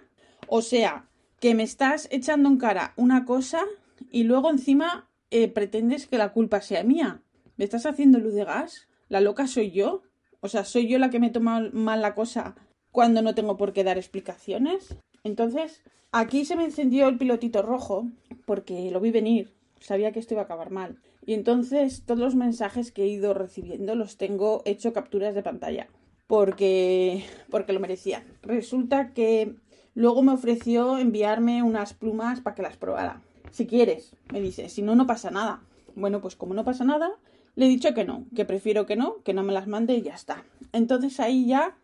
O 0.48 0.62
sea, 0.62 1.08
que 1.40 1.56
me 1.56 1.64
estás 1.64 2.08
echando 2.12 2.48
en 2.48 2.58
cara 2.58 2.94
una 2.98 3.26
cosa 3.26 3.64
y 4.12 4.26
luego 4.26 4.52
encima 4.52 5.10
eh, 5.32 5.48
pretendes 5.48 6.06
que 6.06 6.20
la 6.20 6.32
culpa 6.32 6.62
sea 6.62 6.84
mía. 6.84 7.24
¿Me 7.58 7.66
estás 7.66 7.88
haciendo 7.88 8.20
luz 8.20 8.36
de 8.36 8.46
gas? 8.46 8.88
¿La 9.10 9.20
loca 9.20 9.48
soy 9.48 9.72
yo? 9.72 10.04
O 10.42 10.48
sea, 10.48 10.64
¿soy 10.64 10.88
yo 10.88 11.00
la 11.00 11.10
que 11.10 11.20
me 11.20 11.32
toma 11.32 11.72
mal 11.74 12.04
la 12.04 12.14
cosa 12.14 12.56
cuando 12.96 13.22
no 13.22 13.36
tengo 13.36 13.58
por 13.58 13.74
qué 13.74 13.84
dar 13.84 13.98
explicaciones? 13.98 14.96
Entonces, 15.26 15.84
aquí 16.14 16.46
se 16.46 16.56
me 16.56 16.64
encendió 16.64 17.10
el 17.10 17.18
pilotito 17.18 17.62
rojo 17.62 18.08
porque 18.46 18.90
lo 18.90 19.02
vi 19.02 19.12
venir. 19.12 19.54
Sabía 19.82 20.14
que 20.14 20.20
esto 20.20 20.34
iba 20.34 20.44
a 20.44 20.46
acabar 20.46 20.72
mal. 20.72 21.02
Y 21.26 21.34
entonces 21.34 22.04
todos 22.06 22.22
los 22.22 22.36
mensajes 22.36 22.94
que 22.94 23.04
he 23.04 23.08
ido 23.08 23.34
recibiendo 23.34 23.96
los 23.96 24.16
tengo 24.16 24.62
hecho 24.64 24.94
capturas 24.94 25.36
de 25.36 25.44
pantalla. 25.44 25.90
Porque, 26.26 27.26
porque 27.50 27.74
lo 27.74 27.82
merecían. 27.82 28.24
Resulta 28.44 29.12
que 29.12 29.56
luego 29.94 30.24
me 30.24 30.32
ofreció 30.32 30.98
enviarme 30.98 31.64
unas 31.64 31.94
plumas 31.94 32.40
para 32.40 32.56
que 32.56 32.62
las 32.62 32.78
probara. 32.78 33.22
Si 33.52 33.68
quieres, 33.68 34.16
me 34.32 34.40
dice, 34.40 34.70
si 34.70 34.82
no, 34.82 34.96
no 34.96 35.06
pasa 35.06 35.32
nada. 35.32 35.62
Bueno, 35.96 36.22
pues 36.22 36.38
como 36.38 36.54
no 36.54 36.64
pasa 36.64 36.86
nada, 36.86 37.12
le 37.56 37.66
he 37.66 37.70
dicho 37.70 37.94
que 37.94 38.06
no, 38.06 38.26
que 38.34 38.46
prefiero 38.46 38.86
que 38.86 38.96
no, 38.96 39.22
que 39.24 39.34
no 39.34 39.44
me 39.44 39.52
las 39.52 39.68
mande 39.68 39.96
y 39.96 40.02
ya 40.02 40.14
está. 40.14 40.46
Entonces 40.72 41.20
ahí 41.20 41.46
ya 41.46 41.76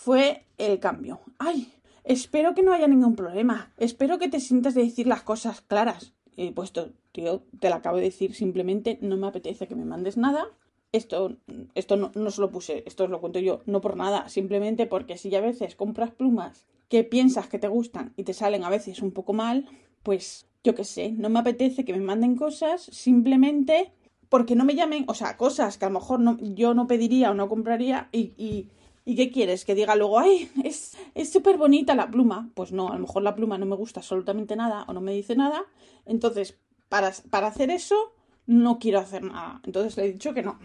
fue 0.00 0.46
el 0.56 0.80
cambio. 0.80 1.20
¡Ay! 1.38 1.70
Espero 2.04 2.54
que 2.54 2.62
no 2.62 2.72
haya 2.72 2.88
ningún 2.88 3.16
problema. 3.16 3.74
Espero 3.76 4.18
que 4.18 4.28
te 4.28 4.40
sientas 4.40 4.74
de 4.74 4.82
decir 4.82 5.06
las 5.06 5.22
cosas 5.22 5.60
claras. 5.60 6.14
He 6.38 6.52
puesto, 6.52 6.92
tío, 7.12 7.42
te 7.60 7.68
lo 7.68 7.74
acabo 7.74 7.98
de 7.98 8.04
decir, 8.04 8.34
simplemente 8.34 8.98
no 9.02 9.18
me 9.18 9.26
apetece 9.26 9.68
que 9.68 9.74
me 9.74 9.84
mandes 9.84 10.16
nada. 10.16 10.46
Esto, 10.92 11.36
esto 11.74 11.96
no, 11.98 12.12
no 12.14 12.30
se 12.30 12.40
lo 12.40 12.50
puse, 12.50 12.82
esto 12.86 13.04
os 13.04 13.10
lo 13.10 13.20
cuento 13.20 13.40
yo, 13.40 13.60
no 13.66 13.82
por 13.82 13.96
nada, 13.96 14.28
simplemente 14.30 14.86
porque 14.86 15.18
si 15.18 15.32
a 15.36 15.40
veces 15.42 15.76
compras 15.76 16.10
plumas 16.12 16.64
que 16.88 17.04
piensas 17.04 17.48
que 17.48 17.58
te 17.58 17.68
gustan 17.68 18.14
y 18.16 18.24
te 18.24 18.32
salen 18.32 18.64
a 18.64 18.70
veces 18.70 19.02
un 19.02 19.12
poco 19.12 19.34
mal, 19.34 19.66
pues 20.02 20.48
yo 20.64 20.74
qué 20.74 20.84
sé, 20.84 21.12
no 21.12 21.28
me 21.28 21.40
apetece 21.40 21.84
que 21.84 21.92
me 21.92 22.00
manden 22.00 22.36
cosas 22.36 22.82
simplemente 22.82 23.92
porque 24.30 24.54
no 24.54 24.64
me 24.64 24.74
llamen, 24.74 25.04
o 25.08 25.14
sea, 25.14 25.36
cosas 25.36 25.76
que 25.76 25.84
a 25.84 25.88
lo 25.88 26.00
mejor 26.00 26.20
yo 26.54 26.72
no 26.72 26.86
pediría 26.86 27.32
o 27.32 27.34
no 27.34 27.48
compraría 27.48 28.08
y, 28.12 28.70
y 29.04 29.16
¿qué 29.16 29.30
quieres? 29.30 29.64
Que 29.64 29.74
diga 29.74 29.96
luego, 29.96 30.18
ay, 30.18 30.50
es 30.64 31.32
súper 31.32 31.56
bonita 31.56 31.94
la 31.94 32.10
pluma. 32.10 32.50
Pues 32.54 32.72
no, 32.72 32.88
a 32.88 32.94
lo 32.94 33.00
mejor 33.00 33.22
la 33.22 33.34
pluma 33.34 33.58
no 33.58 33.66
me 33.66 33.76
gusta 33.76 34.00
absolutamente 34.00 34.56
nada 34.56 34.84
o 34.88 34.92
no 34.92 35.00
me 35.00 35.12
dice 35.12 35.36
nada. 35.36 35.64
Entonces, 36.06 36.58
para, 36.88 37.12
para 37.30 37.48
hacer 37.48 37.70
eso, 37.70 38.12
no 38.46 38.78
quiero 38.78 38.98
hacer 38.98 39.22
nada. 39.22 39.60
Entonces 39.64 39.96
le 39.96 40.04
he 40.04 40.12
dicho 40.12 40.34
que 40.34 40.42
no. 40.42 40.58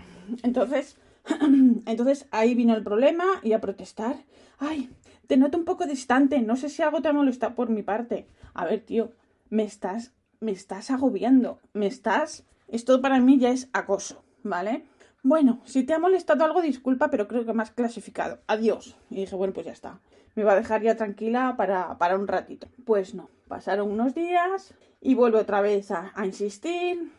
Entonces, 0.43 0.97
entonces 1.85 2.27
ahí 2.31 2.55
vino 2.55 2.75
el 2.75 2.83
problema 2.83 3.25
y 3.43 3.53
a 3.53 3.61
protestar. 3.61 4.25
Ay, 4.57 4.89
te 5.27 5.37
noto 5.37 5.57
un 5.57 5.65
poco 5.65 5.85
distante, 5.85 6.41
no 6.41 6.55
sé 6.55 6.69
si 6.69 6.81
algo 6.81 7.01
te 7.01 7.13
molesta 7.13 7.55
por 7.55 7.69
mi 7.69 7.83
parte. 7.83 8.27
A 8.53 8.65
ver, 8.65 8.81
tío, 8.81 9.11
me 9.49 9.63
estás, 9.63 10.13
me 10.39 10.51
estás 10.51 10.91
agobiando, 10.91 11.59
me 11.73 11.87
estás... 11.87 12.45
Esto 12.67 12.99
para 12.99 13.19
mí 13.19 13.37
ya 13.37 13.51
es 13.51 13.69
acoso, 13.73 14.23
¿vale? 14.41 14.85
Bueno, 15.25 15.59
si 15.65 15.81
te 15.81 15.95
ha 15.95 15.97
molestado 15.97 16.45
algo, 16.45 16.61
disculpa, 16.61 17.09
pero 17.09 17.27
creo 17.27 17.47
que 17.47 17.53
me 17.53 17.63
has 17.63 17.71
clasificado. 17.71 18.37
Adiós. 18.45 18.95
Y 19.09 19.15
dije, 19.15 19.35
bueno, 19.35 19.55
pues 19.55 19.65
ya 19.65 19.71
está. 19.71 19.99
Me 20.35 20.43
va 20.43 20.51
a 20.51 20.55
dejar 20.55 20.83
ya 20.83 20.97
tranquila 20.97 21.55
para, 21.57 21.97
para 21.97 22.15
un 22.15 22.27
ratito. 22.27 22.67
Pues 22.85 23.15
no. 23.15 23.27
Pasaron 23.47 23.89
unos 23.89 24.13
días 24.13 24.75
y 25.01 25.15
vuelvo 25.15 25.39
otra 25.39 25.61
vez 25.61 25.89
a, 25.89 26.13
insistir. 26.23 27.11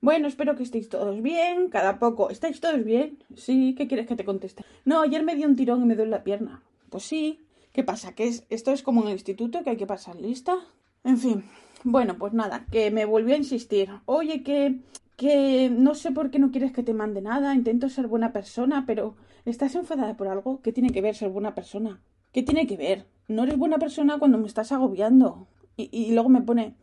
Bueno, 0.00 0.26
espero 0.26 0.56
que 0.56 0.64
estéis 0.64 0.88
todos 0.88 1.22
bien. 1.22 1.68
Cada 1.68 2.00
poco. 2.00 2.30
¿Estáis 2.30 2.60
todos 2.60 2.82
bien? 2.82 3.22
Sí, 3.36 3.76
¿qué 3.78 3.86
quieres 3.86 4.08
que 4.08 4.16
te 4.16 4.24
conteste? 4.24 4.64
No, 4.84 5.00
ayer 5.00 5.22
me 5.22 5.36
dio 5.36 5.46
un 5.46 5.54
tirón 5.54 5.82
y 5.82 5.86
me 5.86 5.94
duele 5.94 6.10
la 6.10 6.24
pierna. 6.24 6.62
Pues 6.88 7.04
sí. 7.04 7.46
¿Qué 7.72 7.84
pasa? 7.84 8.12
¿Que 8.16 8.26
es, 8.26 8.44
esto 8.50 8.72
es 8.72 8.82
como 8.82 9.02
en 9.02 9.06
el 9.06 9.12
instituto 9.12 9.62
que 9.62 9.70
hay 9.70 9.76
que 9.76 9.86
pasar 9.86 10.16
lista? 10.16 10.58
En 11.04 11.16
fin, 11.16 11.44
bueno, 11.84 12.16
pues 12.18 12.32
nada, 12.32 12.66
que 12.72 12.90
me 12.90 13.04
volvió 13.04 13.34
a 13.34 13.38
insistir. 13.38 13.88
Oye, 14.04 14.42
que, 14.42 14.80
que 15.20 15.68
no 15.68 15.94
sé 15.94 16.12
por 16.12 16.30
qué 16.30 16.38
no 16.38 16.50
quieres 16.50 16.72
que 16.72 16.82
te 16.82 16.94
mande 16.94 17.20
nada, 17.20 17.54
intento 17.54 17.90
ser 17.90 18.06
buena 18.06 18.32
persona, 18.32 18.84
pero 18.86 19.16
¿estás 19.44 19.74
enfadada 19.74 20.16
por 20.16 20.28
algo? 20.28 20.62
¿Qué 20.62 20.72
tiene 20.72 20.88
que 20.88 21.02
ver 21.02 21.14
ser 21.14 21.28
buena 21.28 21.54
persona? 21.54 22.00
¿Qué 22.32 22.42
tiene 22.42 22.66
que 22.66 22.78
ver? 22.78 23.04
No 23.28 23.42
eres 23.42 23.58
buena 23.58 23.78
persona 23.78 24.18
cuando 24.18 24.38
me 24.38 24.46
estás 24.46 24.72
agobiando. 24.72 25.46
Y, 25.76 25.90
y 25.92 26.12
luego 26.12 26.30
me 26.30 26.40
pone, 26.40 26.74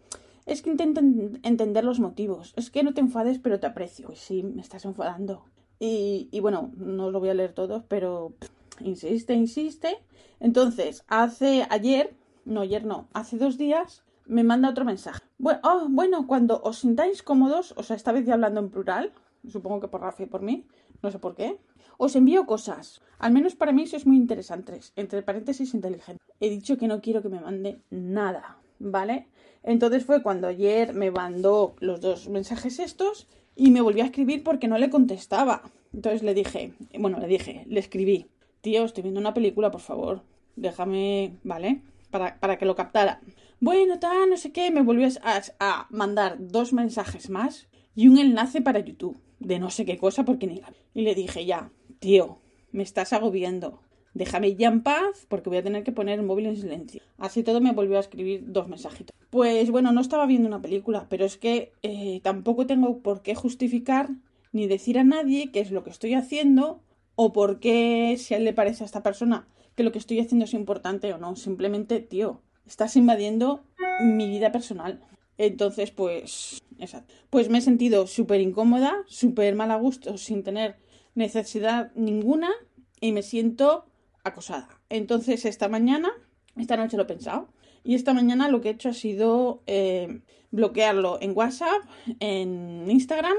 es 0.45 0.61
que 0.61 0.69
intento 0.69 1.01
entender 1.01 1.83
los 1.83 1.99
motivos. 1.99 2.53
Es 2.57 2.69
que 2.69 2.83
no 2.83 2.93
te 2.93 3.01
enfades, 3.01 3.39
pero 3.39 3.59
te 3.59 3.65
aprecio. 3.65 4.05
Pues 4.05 4.19
sí, 4.19 4.43
me 4.43 4.61
estás 4.61 4.85
enfadando. 4.85 5.43
Y, 5.79 6.29
y 6.31 6.39
bueno, 6.39 6.71
no 6.77 7.09
lo 7.09 7.19
voy 7.19 7.29
a 7.29 7.33
leer 7.33 7.53
todos, 7.53 7.85
pero 7.87 8.33
insiste, 8.81 9.33
insiste. 9.33 9.97
Entonces, 10.39 11.03
hace 11.07 11.65
ayer, 11.71 12.15
no 12.45 12.61
ayer 12.61 12.85
no, 12.85 13.07
hace 13.13 13.39
dos 13.39 13.57
días, 13.57 14.03
me 14.27 14.43
manda 14.43 14.69
otro 14.69 14.85
mensaje. 14.85 15.21
Bueno, 15.37 15.59
oh, 15.63 15.87
bueno, 15.89 16.27
cuando 16.27 16.61
os 16.61 16.79
sintáis 16.79 17.23
cómodos, 17.23 17.73
o 17.77 17.83
sea, 17.83 17.95
esta 17.95 18.11
vez 18.11 18.25
ya 18.25 18.33
hablando 18.33 18.59
en 18.59 18.69
plural, 18.69 19.13
supongo 19.47 19.79
que 19.79 19.87
por 19.87 20.01
Rafa 20.01 20.23
y 20.23 20.27
por 20.27 20.41
mí, 20.41 20.65
no 21.01 21.11
sé 21.11 21.19
por 21.19 21.35
qué, 21.35 21.57
os 21.97 22.15
envío 22.15 22.45
cosas. 22.45 23.01
Al 23.19 23.31
menos 23.31 23.55
para 23.55 23.71
mí 23.71 23.83
eso 23.83 23.97
es 23.97 24.05
muy 24.05 24.17
interesante. 24.17 24.79
Entre 24.95 25.21
paréntesis, 25.23 25.73
inteligente. 25.73 26.21
He 26.39 26.49
dicho 26.49 26.77
que 26.77 26.87
no 26.87 27.01
quiero 27.01 27.21
que 27.21 27.29
me 27.29 27.39
mande 27.39 27.79
nada, 27.89 28.57
¿vale? 28.79 29.27
Entonces 29.63 30.05
fue 30.05 30.21
cuando 30.21 30.47
ayer 30.47 30.93
me 30.93 31.11
mandó 31.11 31.75
los 31.79 31.99
dos 31.99 32.29
mensajes 32.29 32.79
estos 32.79 33.27
y 33.55 33.71
me 33.71 33.81
volvió 33.81 34.03
a 34.03 34.07
escribir 34.07 34.43
porque 34.43 34.67
no 34.67 34.77
le 34.77 34.89
contestaba. 34.89 35.63
Entonces 35.93 36.21
le 36.21 36.33
dije, 36.33 36.73
bueno, 36.99 37.19
le 37.19 37.27
dije, 37.27 37.65
le 37.67 37.79
escribí, 37.79 38.27
tío, 38.61 38.85
estoy 38.85 39.03
viendo 39.03 39.19
una 39.19 39.33
película, 39.33 39.71
por 39.71 39.81
favor, 39.81 40.21
déjame, 40.55 41.37
¿vale? 41.43 41.81
Para, 42.11 42.39
para 42.39 42.57
que 42.57 42.65
lo 42.65 42.75
captara 42.75 43.19
bueno, 43.59 43.99
tal, 43.99 44.29
no 44.29 44.37
sé 44.37 44.51
qué, 44.51 44.69
me 44.71 44.81
volvió 44.81 45.07
a, 45.59 45.87
mandar 45.89 46.37
dos 46.39 46.73
mensajes 46.73 47.29
más 47.29 47.67
y 47.95 48.07
un 48.07 48.19
enlace 48.19 48.61
para 48.61 48.79
YouTube 48.79 49.19
de 49.39 49.59
no 49.59 49.69
sé 49.69 49.85
qué 49.85 49.97
cosa 49.97 50.25
porque 50.25 50.47
ni 50.47 50.61
Y 50.93 51.01
le 51.01 51.15
dije, 51.15 51.45
ya, 51.45 51.71
tío, 51.99 52.39
me 52.71 52.83
estás 52.83 53.13
agobiando. 53.13 53.81
Déjame 54.13 54.55
ya 54.55 54.67
en 54.67 54.81
paz 54.81 55.25
porque 55.27 55.49
voy 55.49 55.59
a 55.59 55.63
tener 55.63 55.83
que 55.83 55.91
poner 55.91 56.19
el 56.19 56.25
móvil 56.25 56.47
en 56.47 56.57
silencio. 56.57 57.01
Así 57.17 57.43
todo 57.43 57.61
me 57.61 57.71
volvió 57.71 57.97
a 57.97 58.01
escribir 58.01 58.43
dos 58.47 58.67
mensajitos. 58.67 59.15
Pues 59.29 59.69
bueno, 59.69 59.91
no 59.91 60.01
estaba 60.01 60.25
viendo 60.25 60.47
una 60.47 60.61
película, 60.61 61.07
pero 61.09 61.25
es 61.25 61.37
que 61.37 61.71
eh, 61.83 62.21
tampoco 62.23 62.65
tengo 62.65 62.99
por 62.99 63.21
qué 63.21 63.35
justificar 63.35 64.09
ni 64.51 64.67
decir 64.67 64.97
a 64.97 65.03
nadie 65.03 65.51
qué 65.51 65.59
es 65.59 65.71
lo 65.71 65.83
que 65.83 65.89
estoy 65.89 66.13
haciendo 66.13 66.81
o 67.15 67.33
por 67.33 67.59
qué 67.59 68.15
si 68.17 68.33
a 68.33 68.37
él 68.37 68.43
le 68.43 68.53
parece 68.53 68.83
a 68.83 68.85
esta 68.85 69.03
persona 69.03 69.47
que 69.75 69.83
lo 69.83 69.91
que 69.91 69.99
estoy 69.99 70.19
haciendo 70.19 70.45
es 70.45 70.53
importante 70.53 71.13
o 71.13 71.17
no. 71.17 71.35
Simplemente, 71.35 71.99
tío, 71.99 72.41
estás 72.69 72.95
invadiendo 72.95 73.63
mi 74.01 74.27
vida 74.27 74.51
personal. 74.51 75.01
Entonces, 75.37 75.91
pues, 75.91 76.63
exacto. 76.79 77.13
Pues 77.29 77.49
me 77.49 77.59
he 77.59 77.61
sentido 77.61 78.07
súper 78.07 78.41
incómoda, 78.41 78.95
súper 79.07 79.55
mal 79.55 79.71
a 79.71 79.75
gusto, 79.75 80.17
sin 80.17 80.43
tener 80.43 80.77
necesidad 81.15 81.91
ninguna 81.95 82.49
y 82.99 83.11
me 83.11 83.21
siento 83.21 83.85
acosada. 84.23 84.67
Entonces, 84.89 85.45
esta 85.45 85.69
mañana, 85.69 86.09
esta 86.55 86.77
noche 86.77 86.97
lo 86.97 87.03
he 87.03 87.07
pensado, 87.07 87.49
y 87.83 87.95
esta 87.95 88.13
mañana 88.13 88.49
lo 88.49 88.61
que 88.61 88.69
he 88.69 88.71
hecho 88.73 88.89
ha 88.89 88.93
sido 88.93 89.61
eh, 89.67 90.21
bloquearlo 90.51 91.19
en 91.21 91.31
WhatsApp, 91.35 91.81
en 92.19 92.89
Instagram, 92.89 93.37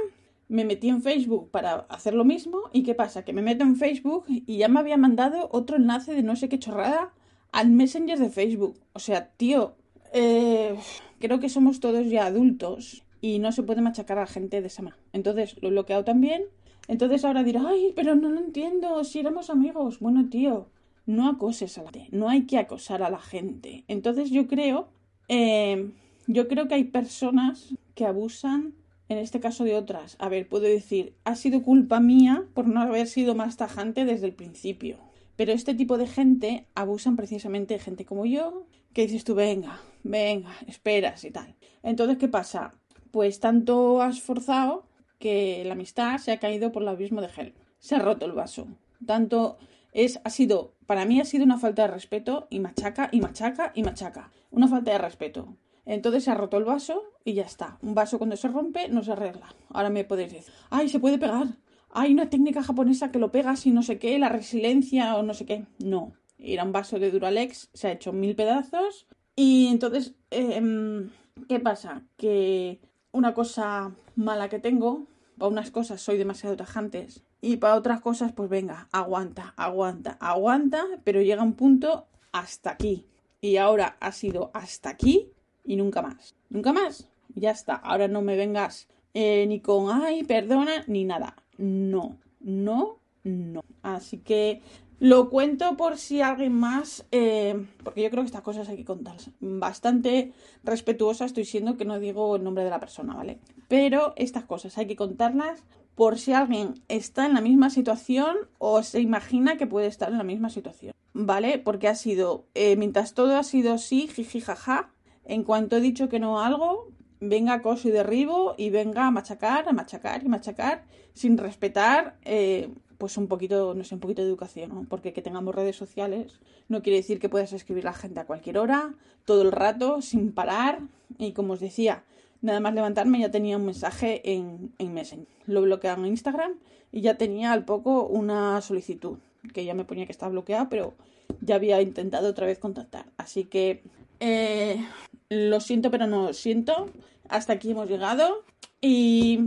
me 0.49 0.65
metí 0.65 0.89
en 0.89 1.03
Facebook 1.03 1.51
para 1.51 1.81
hacer 1.91 2.15
lo 2.15 2.25
mismo, 2.25 2.63
y 2.73 2.83
¿qué 2.83 2.95
pasa? 2.95 3.25
Que 3.25 3.33
me 3.33 3.43
meto 3.43 3.65
en 3.65 3.77
Facebook 3.77 4.25
y 4.29 4.57
ya 4.57 4.69
me 4.69 4.81
había 4.81 4.97
mandado 4.97 5.49
otro 5.53 5.77
enlace 5.77 6.15
de 6.15 6.23
no 6.23 6.37
sé 6.37 6.49
qué 6.49 6.59
chorrada 6.59 7.13
al 7.53 7.71
Messenger 7.71 8.19
de 8.19 8.31
Facebook. 8.31 8.79
O 8.93 8.99
sea, 8.99 9.31
tío, 9.37 9.75
eh, 10.13 10.77
creo 11.19 11.41
que 11.41 11.49
somos 11.49 11.81
todos 11.81 12.07
ya 12.09 12.27
adultos 12.27 13.05
y 13.21 13.39
no 13.39 13.53
se 13.53 13.63
puede 13.63 13.81
machacar 13.81 14.19
a 14.19 14.23
la 14.23 14.27
gente 14.27 14.61
de 14.61 14.69
esa 14.69 14.83
manera. 14.83 15.03
Entonces 15.13 15.57
lo 15.61 15.69
he 15.69 15.73
bloqueado 15.73 16.05
también. 16.05 16.45
Entonces 16.87 17.25
ahora 17.25 17.43
dirá, 17.43 17.63
ay, 17.67 17.93
pero 17.95 18.15
no 18.15 18.31
lo 18.31 18.41
entiendo, 18.41 19.05
si 19.05 19.19
éramos 19.19 19.51
amigos. 19.51 20.01
Bueno, 20.01 20.29
tío, 20.31 20.71
no 21.05 21.29
acoses 21.29 21.77
a 21.79 21.83
la 21.83 21.91
gente, 21.91 22.17
no 22.17 22.29
hay 22.29 22.47
que 22.47 22.59
acosar 22.59 23.03
a 23.03 23.11
la 23.11 23.19
gente. 23.19 23.85
Entonces 23.89 24.31
yo 24.31 24.47
creo, 24.47 24.89
eh, 25.29 25.91
yo 26.27 26.49
creo 26.49 26.69
que 26.69 26.75
hay 26.75 26.85
personas 26.85 27.75
que 27.95 28.07
abusan, 28.07 28.75
en 29.09 29.19
este 29.19 29.41
caso 29.41 29.65
de 29.65 29.75
otras. 29.75 30.17
A 30.19 30.29
ver, 30.29 30.49
puedo 30.49 30.65
decir, 30.65 31.15
ha 31.25 31.35
sido 31.35 31.63
culpa 31.63 32.01
mía 32.01 32.45
por 32.55 32.67
no 32.69 32.81
haber 32.81 33.07
sido 33.07 33.35
más 33.35 33.57
tajante 33.57 34.05
desde 34.05 34.27
el 34.27 34.35
principio. 34.35 34.99
Pero 35.39 35.53
este 35.53 35.73
tipo 35.73 35.99
de 35.99 36.09
gente 36.09 36.67
abusan 36.75 37.15
precisamente 37.15 37.75
de 37.75 37.79
gente 37.79 38.05
como 38.05 38.27
yo, 38.27 38.67
que 38.93 39.03
dices 39.03 39.23
tú, 39.23 39.37
venga, 39.37 39.81
venga, 40.03 40.51
esperas 40.67 41.23
y 41.23 41.31
tal. 41.31 41.55
Entonces, 41.85 42.19
¿qué 42.19 42.27
pasa? 42.27 42.75
Pues 43.13 43.39
tanto 43.39 44.03
has 44.03 44.21
forzado 44.21 44.89
que 45.21 45.63
la 45.65 45.75
amistad 45.75 46.19
se 46.19 46.33
ha 46.33 46.41
caído 46.41 46.73
por 46.73 46.83
el 46.83 46.89
abismo 46.89 47.21
de 47.21 47.29
gel. 47.29 47.55
Se 47.79 47.95
ha 47.95 48.01
roto 48.01 48.27
el 48.27 48.33
vaso. 48.33 48.67
Tanto 49.07 49.59
es, 49.93 50.21
ha 50.25 50.31
sido, 50.31 50.75
para 50.87 51.05
mí 51.05 51.21
ha 51.21 51.25
sido 51.25 51.45
una 51.45 51.61
falta 51.61 51.83
de 51.83 51.95
respeto 51.95 52.49
y 52.51 52.59
machaca 52.59 53.09
y 53.13 53.21
machaca 53.21 53.71
y 53.77 53.85
machaca. 53.85 54.33
Una 54.51 54.67
falta 54.67 54.91
de 54.91 54.99
respeto. 54.99 55.57
Entonces 55.87 56.25
se 56.25 56.33
ha 56.33 56.35
roto 56.35 56.57
el 56.57 56.65
vaso 56.65 57.05
y 57.25 57.35
ya 57.35 57.45
está. 57.45 57.79
Un 57.81 57.95
vaso 57.95 58.19
cuando 58.19 58.37
se 58.37 58.49
rompe 58.49 58.89
no 58.89 59.05
se 59.05 59.13
arregla. 59.13 59.55
Ahora 59.69 59.89
me 59.89 60.03
podéis 60.03 60.33
decir, 60.33 60.53
ay, 60.69 60.89
se 60.89 60.99
puede 60.99 61.17
pegar. 61.17 61.47
Hay 61.91 62.13
una 62.13 62.31
técnica 62.31 62.63
japonesa 62.63 63.11
que 63.11 63.19
lo 63.19 63.33
pegas 63.33 63.67
y 63.67 63.71
no 63.71 63.83
sé 63.83 63.99
qué, 63.99 64.19
la 64.19 64.29
resiliencia 64.29 65.17
o 65.17 65.23
no 65.23 65.35
sé 65.35 65.47
qué. 65.47 65.65
No. 65.79 66.13
Era 66.39 66.65
un 66.65 66.73
vaso 66.73 66.99
de 66.99 67.11
Duralex, 67.11 67.71
se 67.73 67.89
ha 67.89 67.93
hecho 67.93 68.13
mil 68.13 68.37
pedazos 68.37 69.07
y 69.35 69.69
entonces, 69.69 70.15
em, 70.31 71.11
¿qué 71.49 71.59
pasa? 71.61 72.03
Que 72.17 72.81
una 73.13 73.35
cosa 73.35 73.93
mala 74.15 74.49
que 74.49 74.59
tengo, 74.59 75.07
para 75.37 75.51
unas 75.51 75.71
cosas 75.71 76.01
soy 76.01 76.19
demasiado 76.19 76.57
tajantes 76.57 77.23
y 77.41 77.57
para 77.57 77.77
otras 77.77 78.01
cosas, 78.01 78.33
pues 78.33 78.49
venga, 78.49 78.89
aguanta, 78.93 79.55
aguanta, 79.57 80.17
aguanta, 80.21 80.85
pero 81.05 81.23
llega 81.23 81.43
un 81.43 81.55
punto 81.55 82.07
hasta 82.33 82.71
aquí. 82.71 83.07
Y 83.41 83.57
ahora 83.57 83.97
ha 84.01 84.13
sido 84.13 84.51
hasta 84.55 84.91
aquí 84.91 85.31
y 85.65 85.77
nunca 85.77 86.03
más. 86.03 86.35
Nunca 86.51 86.73
más. 86.73 87.09
Ya 87.35 87.53
está. 87.53 87.75
Ahora 87.75 88.09
no 88.09 88.23
me 88.23 88.37
vengas 88.37 88.89
eh, 89.15 89.47
ni 89.47 89.61
con 89.61 89.91
ay, 89.91 90.25
perdona, 90.25 90.85
ni 90.89 91.05
nada. 91.05 91.37
No, 91.59 92.19
no, 92.41 93.01
no. 93.25 93.65
Así 93.83 94.19
que 94.19 94.63
lo 95.01 95.31
cuento 95.31 95.77
por 95.77 95.97
si 95.97 96.23
alguien 96.23 96.53
más, 96.53 97.07
eh, 97.13 97.67
porque 97.85 98.03
yo 98.03 98.11
creo 98.11 98.23
que 98.23 98.29
estas 98.29 98.43
cosas 98.43 98.69
hay 98.69 98.77
que 98.77 98.85
contarlas. 98.85 99.31
Bastante 99.41 100.33
respetuosa 100.65 101.25
estoy 101.25 101.45
siendo 101.45 101.77
que 101.77 101.85
no 101.85 102.01
digo 102.01 102.35
el 102.37 102.43
nombre 102.43 102.65
de 102.65 102.71
la 102.71 102.81
persona, 102.81 103.15
¿vale? 103.15 103.39
Pero 103.69 104.13
estas 104.17 104.45
cosas 104.45 104.77
hay 104.77 104.87
que 104.87 104.97
contarlas 104.97 105.63
por 105.95 106.19
si 106.19 106.33
alguien 106.33 106.75
está 106.89 107.27
en 107.27 107.35
la 107.35 107.41
misma 107.41 107.71
situación 107.71 108.37
o 108.59 108.83
se 108.83 109.01
imagina 109.01 109.57
que 109.57 109.67
puede 109.67 109.87
estar 109.87 110.11
en 110.11 110.19
la 110.19 110.25
misma 110.25 110.51
situación, 110.51 110.95
¿vale? 111.13 111.59
Porque 111.59 111.89
ha 111.89 111.95
sido, 111.95 112.47
eh, 112.55 112.77
mientras 112.77 113.15
todo 113.15 113.37
ha 113.37 113.45
sido 113.45 113.73
así, 113.73 114.09
jiji, 114.09 114.41
jaja, 114.41 114.93
en 115.25 115.45
cuanto 115.45 115.77
he 115.77 115.81
dicho 115.81 116.09
que 116.09 116.19
no 116.19 116.41
algo, 116.41 116.89
venga 117.21 117.55
acoso 117.55 117.89
y 117.89 117.91
derribo 117.91 118.55
y 118.57 118.71
venga 118.71 119.07
a 119.07 119.11
machacar, 119.11 119.69
a 119.69 119.73
machacar 119.73 120.23
y 120.25 120.29
machacar 120.29 120.85
sin 121.15 121.37
respetar 121.39 122.17
eh, 122.25 122.71
pues 122.99 123.17
un 123.17 123.29
poquito, 123.29 123.75
no 123.75 123.85
sé, 123.85 123.95
un 123.95 124.01
poquito 124.01 124.23
de 124.23 124.29
educación. 124.29 124.87
Porque 124.87 125.13
que 125.13 125.23
tengamos 125.23 125.55
redes 125.55 125.77
sociales 125.77 126.41
no 126.69 126.83
quiere 126.83 126.99
decir 126.99 127.19
que 127.21 127.29
puedas 127.29 127.53
escribir 127.53 127.87
a 127.87 127.91
la 127.91 127.97
gente 127.97 128.21
a 128.21 128.27
cualquier 128.27 128.59
hora, 128.59 128.95
todo 129.25 129.43
el 129.43 129.53
rato, 129.53 130.03
sin 130.03 130.33
parar. 130.33 130.81
Y 131.17 131.33
como 131.33 131.55
os 131.55 131.61
decía, 131.61 132.05
nada 132.43 132.61
más 132.61 132.75
levantarme 132.75 133.21
ya 133.21 133.31
tenía 133.31 133.57
un 133.57 133.67
mensaje 133.67 134.21
en, 134.33 134.73
en 134.79 134.93
Messenger. 134.95 135.29
Lo 135.47 135.63
bloqueaba 135.63 136.01
en 136.01 136.07
Instagram 136.09 136.53
y 136.91 137.01
ya 137.01 137.17
tenía 137.17 137.53
al 137.53 137.65
poco 137.65 138.05
una 138.05 138.61
solicitud, 138.61 139.19
que 139.55 139.65
ya 139.65 139.75
me 139.75 139.85
ponía 139.85 140.07
que 140.07 140.13
estaba 140.13 140.33
bloqueado, 140.33 140.69
pero 140.69 140.95
ya 141.41 141.55
había 141.55 141.81
intentado 141.81 142.29
otra 142.29 142.47
vez 142.47 142.59
contactar. 142.59 143.07
Así 143.17 143.45
que 143.45 143.83
eh, 144.21 144.85
lo 145.29 145.61
siento, 145.61 145.91
pero 145.91 146.07
no 146.07 146.25
lo 146.25 146.33
siento. 146.33 146.91
Hasta 147.29 147.55
aquí 147.55 147.71
hemos 147.71 147.89
llegado. 147.89 148.45
Y 148.81 149.41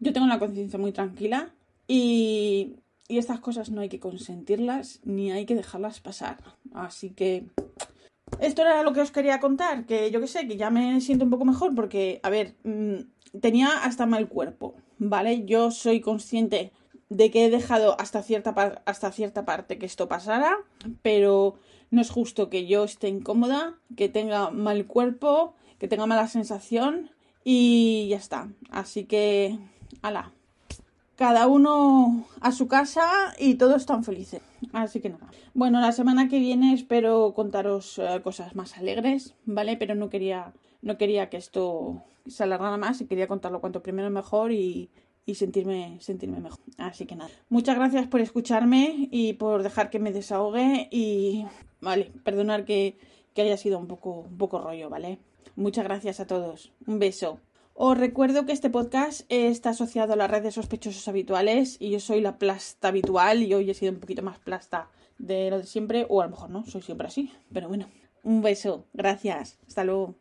yo 0.00 0.12
tengo 0.12 0.26
la 0.26 0.38
conciencia 0.38 0.78
muy 0.78 0.92
tranquila. 0.92 1.50
Y 1.86 2.76
y 3.08 3.16
estas 3.16 3.40
cosas 3.40 3.70
no 3.70 3.80
hay 3.80 3.88
que 3.88 3.98
consentirlas 3.98 5.00
ni 5.02 5.32
hay 5.32 5.46
que 5.46 5.54
dejarlas 5.54 6.00
pasar. 6.00 6.36
Así 6.74 7.10
que 7.10 7.46
esto 8.38 8.60
era 8.62 8.82
lo 8.82 8.92
que 8.92 9.00
os 9.00 9.10
quería 9.10 9.40
contar, 9.40 9.86
que 9.86 10.10
yo 10.10 10.20
que 10.20 10.26
sé, 10.26 10.46
que 10.46 10.58
ya 10.58 10.70
me 10.70 11.00
siento 11.00 11.24
un 11.24 11.30
poco 11.30 11.46
mejor 11.46 11.74
porque, 11.74 12.20
a 12.22 12.28
ver, 12.28 12.54
mm, 12.64 13.38
tenía 13.40 13.68
hasta 13.82 14.04
mal 14.04 14.28
cuerpo, 14.28 14.74
¿vale? 14.98 15.46
Yo 15.46 15.70
soy 15.70 16.00
consciente 16.00 16.70
de 17.10 17.30
que 17.30 17.46
he 17.46 17.50
dejado 17.50 17.98
hasta 18.00 18.22
cierta, 18.22 18.82
hasta 18.84 19.12
cierta 19.12 19.44
parte 19.44 19.78
que 19.78 19.86
esto 19.86 20.08
pasara, 20.08 20.56
pero 21.02 21.56
no 21.90 22.00
es 22.00 22.10
justo 22.10 22.50
que 22.50 22.66
yo 22.66 22.84
esté 22.84 23.08
incómoda, 23.08 23.74
que 23.96 24.08
tenga 24.08 24.50
mal 24.50 24.86
cuerpo, 24.86 25.54
que 25.78 25.88
tenga 25.88 26.06
mala 26.06 26.28
sensación 26.28 27.10
y 27.44 28.08
ya 28.10 28.16
está. 28.16 28.48
Así 28.70 29.04
que, 29.04 29.58
ala, 30.02 30.32
cada 31.16 31.46
uno 31.46 32.26
a 32.40 32.52
su 32.52 32.68
casa 32.68 33.34
y 33.38 33.54
todos 33.54 33.76
están 33.76 34.04
felices. 34.04 34.42
Así 34.72 35.00
que 35.00 35.08
nada. 35.08 35.30
Bueno, 35.54 35.80
la 35.80 35.92
semana 35.92 36.28
que 36.28 36.38
viene 36.38 36.74
espero 36.74 37.32
contaros 37.34 37.98
eh, 37.98 38.20
cosas 38.22 38.54
más 38.54 38.76
alegres, 38.76 39.34
¿vale? 39.46 39.76
Pero 39.76 39.94
no 39.94 40.10
quería, 40.10 40.52
no 40.82 40.98
quería 40.98 41.30
que 41.30 41.38
esto 41.38 42.02
se 42.26 42.42
alargara 42.42 42.76
más 42.76 43.00
y 43.00 43.06
quería 43.06 43.26
contarlo 43.26 43.60
cuanto 43.60 43.82
primero 43.82 44.10
mejor 44.10 44.52
y, 44.52 44.90
y 45.28 45.34
sentirme, 45.34 45.98
sentirme 46.00 46.40
mejor. 46.40 46.58
Así 46.78 47.04
que 47.04 47.14
nada. 47.14 47.30
Muchas 47.50 47.76
gracias 47.76 48.06
por 48.06 48.22
escucharme 48.22 49.08
y 49.10 49.34
por 49.34 49.62
dejar 49.62 49.90
que 49.90 49.98
me 49.98 50.10
desahogue 50.10 50.88
y, 50.90 51.44
vale, 51.82 52.10
perdonar 52.24 52.64
que, 52.64 52.96
que 53.34 53.42
haya 53.42 53.58
sido 53.58 53.78
un 53.78 53.86
poco, 53.86 54.20
un 54.20 54.38
poco 54.38 54.58
rollo, 54.58 54.88
¿vale? 54.88 55.18
Muchas 55.54 55.84
gracias 55.84 56.18
a 56.18 56.26
todos. 56.26 56.72
Un 56.86 56.98
beso. 56.98 57.40
Os 57.74 57.98
recuerdo 57.98 58.46
que 58.46 58.52
este 58.52 58.70
podcast 58.70 59.26
está 59.28 59.70
asociado 59.70 60.14
a 60.14 60.16
la 60.16 60.28
red 60.28 60.42
de 60.42 60.50
sospechosos 60.50 61.06
habituales 61.08 61.76
y 61.78 61.90
yo 61.90 62.00
soy 62.00 62.22
la 62.22 62.38
plasta 62.38 62.88
habitual 62.88 63.42
y 63.42 63.52
hoy 63.52 63.70
he 63.70 63.74
sido 63.74 63.92
un 63.92 64.00
poquito 64.00 64.22
más 64.22 64.38
plasta 64.38 64.88
de 65.18 65.50
lo 65.50 65.58
de 65.58 65.66
siempre, 65.66 66.06
o 66.08 66.22
a 66.22 66.24
lo 66.24 66.30
mejor 66.30 66.48
no, 66.48 66.64
soy 66.64 66.80
siempre 66.80 67.06
así, 67.06 67.30
pero 67.52 67.68
bueno, 67.68 67.86
un 68.22 68.40
beso, 68.40 68.86
gracias, 68.94 69.58
hasta 69.66 69.84
luego. 69.84 70.14